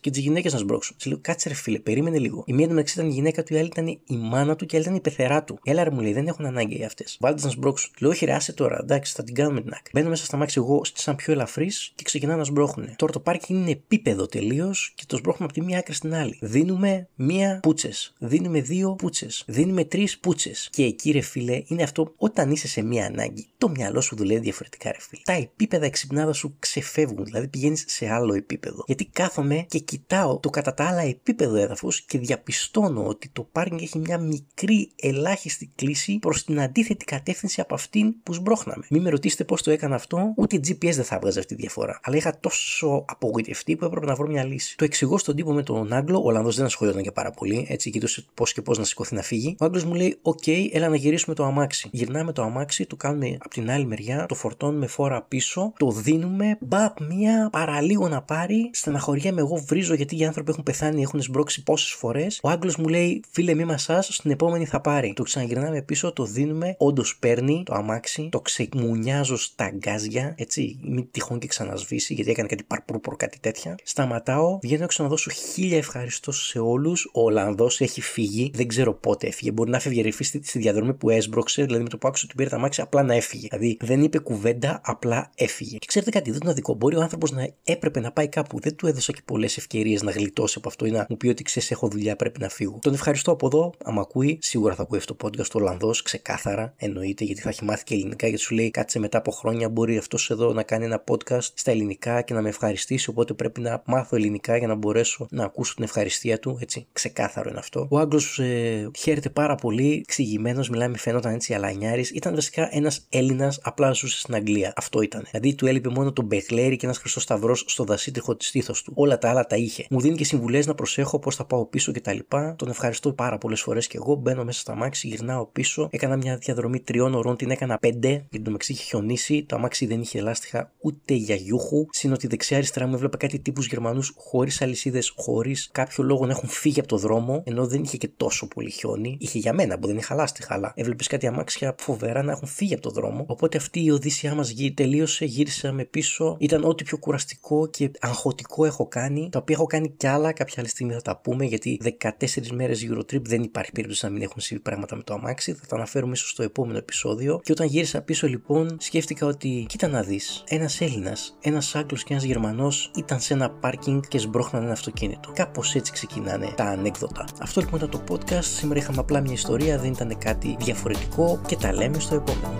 και 0.00 0.10
τις 0.10 0.22
γυναίκες 0.22 0.52
να 0.52 0.58
σμπρώξουν. 0.58 0.96
Της 0.96 1.06
λέω 1.06 1.18
κάτσε 1.20 1.48
ρε 1.48 1.54
φίλε, 1.54 1.78
περίμενε 1.78 2.18
λίγο. 2.18 2.44
Η 2.46 2.52
μία 2.52 2.68
μεταξύ 2.68 2.98
ήταν 2.98 3.10
η 3.10 3.12
γυναίκα 3.12 3.42
του, 3.42 3.54
η 3.54 3.58
άλλη 3.58 3.66
ήταν 3.66 3.86
η 3.86 4.16
μάνα 4.16 4.56
του 4.56 4.66
και 4.66 4.76
η 4.76 4.78
άλλη 4.78 4.86
ήταν 4.86 4.98
η 4.98 5.00
πεθερά 5.00 5.44
του. 5.44 5.58
Έλα 5.64 5.84
ρε 5.84 5.90
μου 5.90 6.00
λέει 6.00 6.12
δεν 6.12 6.26
έχουν 6.26 6.46
ανάγκη 6.46 6.84
αυτές. 6.84 7.16
Βάλτε 7.20 7.44
να 7.44 7.50
σμπρώξουν. 7.50 7.90
Λέω 7.98 8.10
όχι 8.10 8.24
ρε 8.24 8.32
άσε 8.32 8.52
τώρα, 8.52 8.78
εντάξει 8.82 9.12
θα 9.12 9.22
την 9.22 9.34
κάνουμε 9.34 9.60
την 9.60 9.72
άκρη. 9.72 9.90
Μπαίνω 9.92 10.08
μέσα 10.08 10.24
στα 10.24 10.36
μάξι 10.36 10.58
εγώ 10.58 10.80
σαν 10.94 11.16
πιο 11.16 11.32
ελαφρύς 11.32 11.92
και 11.94 12.04
ξεκινά 12.04 12.36
να 12.36 12.44
σμπρώχνουν. 12.44 12.96
Τώρα 12.96 13.12
το 13.12 13.20
πάρκι 13.20 13.52
είναι 13.52 13.70
επίπεδο 13.70 14.26
τελείως 14.26 14.92
και 14.94 15.04
το 15.06 15.16
σμπρώχνουμε 15.16 15.44
από 15.44 15.60
τη 15.60 15.66
μία 15.66 15.78
άκρη 15.78 15.94
στην 15.94 16.14
άλλη. 16.14 16.38
Δίνουμε 16.40 17.08
μία 17.14 17.60
πούτσες. 17.62 18.14
Δίνουμε 18.18 18.60
δύο 18.60 18.94
πούτσες. 18.94 19.44
Δίνουμε 19.46 19.84
τρεις 19.86 20.18
πούτσες. 20.18 20.68
Και 20.72 20.84
εκεί 20.84 21.10
ρε 21.10 21.20
φίλε 21.20 21.62
είναι 21.66 21.82
αυτό 21.82 22.12
όταν 22.16 22.50
είσαι 22.50 22.68
σε 22.68 22.82
μία 22.82 23.06
ανάγκη. 23.06 23.46
Το 23.58 23.68
μυαλό 23.68 24.00
σου 24.00 24.16
δουλεύει 24.16 24.40
διαφορετικά 24.40 24.92
ρε 24.92 25.00
φίλε. 25.00 25.22
Τα 25.24 25.32
επίπεδα 25.32 25.84
εξυπνάδα 25.84 26.32
σου 26.32 26.56
ξεφεύγουν. 26.58 27.24
Δηλαδή 27.24 27.48
πηγαίνεις 27.48 27.84
σε 27.86 28.08
άλλο 28.08 28.34
επίπεδο. 28.34 28.84
Γιατί 28.86 29.04
κάθομαι 29.04 29.66
και 29.68 29.78
κοιτάω 29.78 30.38
το 30.38 30.50
κατά 30.50 30.74
τα 30.74 30.84
άλλα 30.84 31.02
επίπεδο 31.02 31.56
έδαφος 31.56 32.00
και 32.00 32.18
διαπιστώνω 32.18 33.06
ότι 33.06 33.28
το 33.28 33.42
πάρκινγκ 33.42 33.80
έχει 33.80 33.98
μια 33.98 34.18
μικρή 34.18 34.90
ελάχιστη 34.96 35.70
κλίση 35.74 36.18
προς 36.18 36.44
την 36.44 36.60
αντίθετη 36.60 37.04
κατεύθυνση 37.04 37.60
από 37.60 37.74
αυτήν 37.74 38.14
που 38.22 38.32
σμπρώχναμε. 38.32 38.86
Μην 38.90 39.02
με 39.02 39.10
ρωτήσετε 39.10 39.44
πώς 39.44 39.62
το 39.62 39.70
έκανα 39.70 39.94
αυτό, 39.94 40.32
ούτε 40.36 40.56
GPS 40.56 40.94
δεν 40.94 41.04
θα 41.04 41.14
έβγαζε 41.14 41.38
αυτή 41.38 41.54
τη 41.54 41.60
διαφορά. 41.60 42.00
Αλλά 42.02 42.16
είχα 42.16 42.38
τόσο 42.40 43.04
απογοητευτεί 43.08 43.76
που 43.76 43.84
έπρεπε 43.84 44.06
να 44.06 44.14
βρω 44.14 44.28
μια 44.28 44.44
λύση. 44.44 44.76
Το 44.76 44.84
εξηγώ 44.84 45.18
στον 45.18 45.36
τύπο 45.36 45.52
με 45.52 45.62
τον 45.62 45.92
Άγγλο, 45.92 46.18
ο 46.18 46.22
Ολλανδός 46.24 46.56
δεν 46.56 46.64
ασχολιόταν 46.64 47.02
και 47.02 47.12
πάρα 47.12 47.30
πολύ, 47.30 47.66
έτσι 47.68 47.90
κοιτούσε 47.90 48.24
πώς 48.34 48.52
και 48.52 48.62
πώς 48.62 48.78
να 48.78 48.84
σηκωθεί 48.84 49.14
να 49.14 49.22
φύγει. 49.22 49.56
Ο 49.58 49.64
Άγγλος 49.76 49.90
μου 49.90 49.94
λέει: 49.94 50.18
OK, 50.22 50.38
okay, 50.46 50.68
έλα 50.72 50.88
να 50.88 50.96
γυρίσουμε 50.96 51.34
το 51.34 51.44
αμάξι. 51.44 51.88
Γυρνάμε 51.92 52.32
το 52.32 52.42
αμάξι, 52.42 52.86
το 52.86 52.96
κάνουμε 52.96 53.36
από 53.40 53.48
την 53.48 53.70
άλλη 53.70 53.86
μεριά, 53.86 54.26
το 54.26 54.34
φορτώνουμε 54.34 54.86
φόρα 54.86 55.22
πίσω, 55.22 55.72
το 55.76 55.90
δίνουμε, 55.90 56.56
μπαπ, 56.60 57.00
μία 57.00 57.48
παραλίγο 57.52 58.08
να 58.08 58.22
πάρει, 58.22 58.70
στεναχωριέμαι 58.72 59.40
εγώ 59.40 59.56
βρίζω 59.66 59.94
γιατί 59.94 60.18
οι 60.18 60.24
άνθρωποι 60.24 60.50
έχουν 60.50 60.62
πεθάνει, 60.62 61.02
έχουν 61.02 61.22
σμπρώξει 61.22 61.62
πόσες 61.62 61.90
φορές. 61.90 62.40
Ο 62.42 62.48
Άγγλος 62.48 62.76
μου 62.76 62.88
λέει: 62.88 63.22
Φίλε, 63.30 63.54
μη 63.54 63.64
μασάς, 63.64 64.08
στην 64.12 64.30
επόμενη 64.30 64.64
θα 64.64 64.80
πάρει. 64.80 65.12
Το 65.16 65.22
ξαναγυρνάμε 65.22 65.82
πίσω, 65.82 66.12
το 66.12 66.24
δίνουμε, 66.24 66.74
όντως 66.78 67.16
παίρνει 67.18 67.62
το 67.64 67.74
αμάξι, 67.74 68.28
το 68.30 68.40
ξεμουνιάζω 68.40 69.36
στα 69.36 69.70
γκάζια, 69.70 70.34
έτσι, 70.36 70.78
μην 70.82 71.08
τυχόν 71.10 71.38
και 71.38 71.46
ξανασβήσει 71.46 72.14
γιατί 72.14 72.30
έκανε 72.30 72.48
κάτι 72.48 72.64
παρπούρπορ, 72.64 73.16
κάτι 73.16 73.38
τέτοια. 73.40 73.74
Σταματάω, 73.82 74.58
βγαίνω 74.62 74.84
έξω 74.84 75.02
να 75.02 75.08
δώσω 75.08 75.30
χίλια 75.30 75.76
ευχαριστώ 75.76 76.32
σε 76.32 76.58
όλους. 76.58 77.10
Ο 77.12 77.22
Ολλανδός 77.22 77.80
έχει 77.80 78.00
φύγει, 78.00 78.50
δεν 78.54 78.68
ξέρω 78.68 78.94
πότε 78.94 79.26
έφυγε. 79.26 79.52
Μπορεί 79.66 79.78
να 79.78 79.84
φεύγει 79.84 80.00
ρηφή 80.00 80.24
στη 80.24 80.58
διαδρομή 80.58 80.94
που 80.94 81.10
έσπρωξε, 81.10 81.62
δηλαδή 81.62 81.82
με 81.82 81.88
το 81.88 81.98
που 81.98 82.08
άκουσε 82.08 82.24
ότι 82.26 82.34
πήρε 82.34 82.48
τα 82.48 82.56
αμάξι, 82.56 82.80
απλά 82.80 83.02
να 83.02 83.14
έφυγε. 83.14 83.46
Δηλαδή 83.50 83.76
δεν 83.80 84.02
είπε 84.02 84.18
κουβέντα, 84.18 84.80
απλά 84.84 85.30
έφυγε. 85.34 85.76
Και 85.78 85.86
ξέρετε 85.86 86.10
κάτι, 86.10 86.30
δεν 86.30 86.40
είναι 86.42 86.50
αδικό. 86.50 86.74
Μπορεί 86.74 86.96
ο 86.96 87.00
άνθρωπος 87.00 87.32
να 87.32 87.48
έπρεπε 87.64 88.00
να 88.00 88.12
πάει 88.12 88.28
κάπου, 88.28 88.60
δεν 88.60 88.76
του 88.76 88.86
έδωσα 88.86 89.12
και 89.12 89.20
πολλές 89.24 89.56
ευκαιρίες 89.56 90.02
να 90.02 90.10
γλιτώσει 90.10 90.54
από 90.58 90.68
αυτό 90.68 90.86
ή 90.86 90.90
να 90.90 91.06
μου 91.08 91.16
πει 91.16 91.28
ότι 91.28 91.42
ξέρεις, 91.42 91.70
έχω 91.70 91.88
δουλειά, 91.88 92.16
πρέπει 92.16 92.40
να 92.40 92.48
φύγω. 92.48 92.78
Τον 92.82 92.94
ευχαριστώ 92.94 93.30
από 93.30 93.46
εδώ. 93.46 93.72
Άμα 93.84 94.00
ακούει, 94.00 94.38
σίγουρα 94.42 94.74
θα 94.74 94.82
ακούει 94.82 94.98
αυτό 94.98 95.14
το 95.14 95.26
podcast 95.26 95.50
ο 95.54 95.58
Ολλανδός, 95.58 96.02
ξεκάθαρα 96.02 96.74
εννοείται, 96.76 97.24
γιατί 97.24 97.40
θα 97.40 97.48
έχει 97.48 97.64
μάθει 97.64 97.84
και 97.84 97.94
ελληνικά, 97.94 98.26
γιατί 98.26 98.42
σου 98.42 98.54
λέει 98.54 98.70
κάτσε 98.70 98.98
μετά 98.98 99.18
από 99.18 99.30
χρόνια 99.30 99.68
μπορεί 99.68 99.96
αυτός 99.96 100.30
εδώ 100.30 100.52
να 100.52 100.62
κάνει 100.62 100.84
ένα 100.84 101.04
podcast 101.08 101.48
στα 101.54 101.70
ελληνικά 101.70 102.22
και 102.22 102.34
να 102.34 102.42
με 102.42 102.48
ευχαριστήσει. 102.48 103.10
Οπότε 103.10 103.34
πρέπει 103.34 103.60
να 103.60 103.82
μάθω 103.86 104.16
ελληνικά 104.16 104.56
για 104.56 104.66
να 104.66 104.74
μπορέσω 104.74 105.26
να 105.30 105.44
ακούσω 105.44 105.74
την 105.74 105.84
ευχαριστία 105.84 106.38
του. 106.38 106.58
Έτσι, 106.60 106.86
ξεκάθαρο 106.92 107.50
είναι 107.50 107.58
αυτό. 107.58 107.86
Ο 107.90 107.98
Άγγλος 107.98 108.38
ε, 108.38 108.90
χαίρεται 108.96 109.28
πάρα 109.28 109.54
πολύ, 109.56 109.92
εξηγημένος, 109.92 110.68
μιλάει 110.68 110.88
με 110.88 110.96
φαινόταν 110.98 111.32
έτσι 111.32 111.54
αλανιάρη. 111.54 112.04
Ήταν 112.14 112.34
βασικά 112.34 112.68
ένας 112.72 113.06
Έλληνας, 113.08 113.58
απλά 113.62 113.92
ζούσε 113.92 114.18
στην 114.18 114.34
Αγγλία. 114.34 114.72
Αυτό 114.76 115.02
ήταν. 115.02 115.26
Δηλαδή 115.30 115.54
του 115.54 115.66
έλειπε 115.66 115.88
μόνο 115.88 116.12
τον 116.12 116.24
Μπεχλέρι 116.24 116.76
και 116.76 116.86
ένας 116.86 116.98
χρυσό 116.98 117.20
σταυρός 117.20 117.64
στο 117.66 117.84
δασίτριχο 117.84 118.36
της 118.36 118.48
στήθος 118.48 118.82
του. 118.82 118.92
Όλα 118.94 119.18
τα 119.18 119.28
άλλα 119.30 119.46
τα 119.46 119.56
είχε. 119.56 119.86
Μου 119.90 120.00
δίνει 120.00 120.16
και 120.16 120.24
συμβουλές 120.24 120.66
να 120.66 120.74
προσέχω 120.74 121.18
πώς 121.18 121.36
θα 121.36 121.44
πάω 121.44 121.66
πίσω 121.66 121.92
κτλ. 121.92 122.18
Τον 122.56 122.68
ευχαριστώ 122.68 123.12
πάρα 123.12 123.38
πολλές 123.38 123.60
φορές 123.60 123.86
και 123.86 123.96
εγώ. 123.96 124.14
Μπαίνω 124.14 124.44
μέσα 124.44 124.60
στα 124.60 124.74
μάξι, 124.74 125.08
γυρνάω 125.08 125.46
πίσω. 125.46 125.88
Έκανα 125.90 126.16
μια 126.16 126.36
διαδρομή 126.36 126.80
τριών 126.80 127.14
ωρών, 127.14 127.36
την 127.36 127.50
έκανα 127.50 127.78
πέντε, 127.78 128.08
γιατί 128.08 128.40
το 128.42 128.50
μεξί 128.50 128.72
είχε 128.72 128.82
χιονίσει. 128.82 129.44
Το 129.48 129.56
αμάξι 129.56 129.86
δεν 129.86 130.00
είχε 130.00 130.20
λάστιχα 130.20 130.72
ούτε 130.80 131.14
για 131.14 131.34
γιούχου. 131.34 131.86
Συν 131.90 132.12
ότι 132.12 132.26
δεξιά-αριστερά 132.26 132.86
μου 132.86 132.94
έβλεπα 132.94 133.16
κάτι 133.16 133.38
τύπους 133.38 133.66
Γερμανούς 133.66 134.12
χωρίς 134.16 134.62
αλυσίδες, 134.62 135.12
χωρίς 135.16 135.68
κάποιο 135.72 136.04
λόγο 136.04 136.26
να 136.26 136.32
έχουν 136.32 136.48
φύγει 136.48 136.80
από 136.80 136.88
το 136.88 136.96
δρόμο, 136.96 137.42
ενώ 137.46 137.66
δεν 137.66 137.82
είχε 137.82 137.96
και 137.96 138.08
τόσο 138.16 138.48
πολύ 138.48 138.70
χιόνι. 138.70 139.16
Είχε 139.20 139.38
για 139.46 139.54
μένα 139.54 139.78
που 139.78 139.86
δεν 139.86 139.96
είχα 139.96 140.14
λάστιχα, 140.14 140.54
αλλά 140.54 140.72
έβλεπες 140.76 141.06
κάτι 141.06 141.26
αμάξια 141.26 141.74
φοβερά 141.78 142.22
να 142.22 142.32
έχουν 142.32 142.48
φύγει 142.48 142.74
από 142.74 142.82
το 142.82 142.90
δρόμο. 142.90 143.24
Οπότε 143.28 143.56
αυτή 143.56 143.84
η 143.84 143.90
οδύσσιά 143.90 144.34
μας 144.34 144.54
τελείωσε, 144.74 145.24
γύρισα 145.24 145.72
με 145.72 145.84
πίσω. 145.84 146.36
Ήταν 146.38 146.64
ό,τι 146.64 146.84
πιο 146.84 146.98
κουραστικό 146.98 147.66
και 147.66 147.90
αγχωτικό 148.00 148.64
έχω 148.64 148.86
κάνει, 148.86 149.28
τα 149.32 149.38
οποία 149.38 149.54
έχω 149.54 149.66
κάνει 149.66 149.88
κι 149.96 150.06
άλλα. 150.06 150.32
Κάποια 150.32 150.54
άλλη 150.58 150.68
στιγμή 150.68 150.92
θα 150.92 151.02
τα 151.02 151.16
πούμε, 151.16 151.44
γιατί 151.44 151.80
14 152.00 152.50
μέρες 152.52 152.86
Eurotrip 152.90 153.22
δεν 153.22 153.42
υπάρχει 153.42 153.72
περίπτωση 153.72 154.04
να 154.04 154.10
μην 154.10 154.22
έχουν 154.22 154.40
συμβεί 154.40 154.62
πράγματα 154.62 154.96
με 154.96 155.02
το 155.02 155.14
αμάξι. 155.14 155.52
Θα 155.52 155.66
τα 155.66 155.76
αναφέρουμε 155.76 156.12
ίσως 156.12 156.30
στο 156.30 156.42
επόμενο 156.42 156.78
επεισόδιο. 156.78 157.40
Και 157.42 157.52
όταν 157.52 157.66
γύρισα 157.66 158.02
πίσω 158.02 158.26
λοιπόν, 158.26 158.76
σκέφτηκα 158.80 159.26
ότι 159.26 159.64
κοίτα 159.68 159.88
να 159.88 160.02
δεις, 160.02 160.44
ένας 160.48 160.80
Έλληνας, 160.80 161.38
ένας 161.42 161.74
Άγγλος 161.74 162.02
και 162.02 162.12
ένας 162.12 162.24
Γερμανός 162.24 162.90
ήταν 162.96 163.20
σε 163.20 163.34
ένα 163.34 163.50
πάρκινγκ 163.50 164.02
και 164.08 164.18
σμπρώχναν 164.18 164.62
ένα 164.62 164.72
αυτοκίνητο. 164.72 165.30
Κάπως 165.34 165.74
έτσι 165.74 165.92
ξεκινάνε 165.92 166.52
τα 166.56 166.64
ανέκδοτα. 166.64 167.24
Αυτό 167.40 167.60
λοιπόν 167.60 167.78
ήταν 167.78 167.90
το 167.90 168.02
podcast. 168.08 168.44
Σήμερα 168.56 168.80
είχαμε 168.80 168.98
απλά 168.98 169.20
μια 169.20 169.35
ιστορία, 169.36 169.78
δεν 169.78 169.90
ήταν 169.90 170.18
κάτι 170.18 170.56
διαφορετικό 170.60 171.40
και 171.46 171.56
τα 171.56 171.72
λέμε 171.72 171.98
στο 171.98 172.14
επόμενο. 172.14 172.58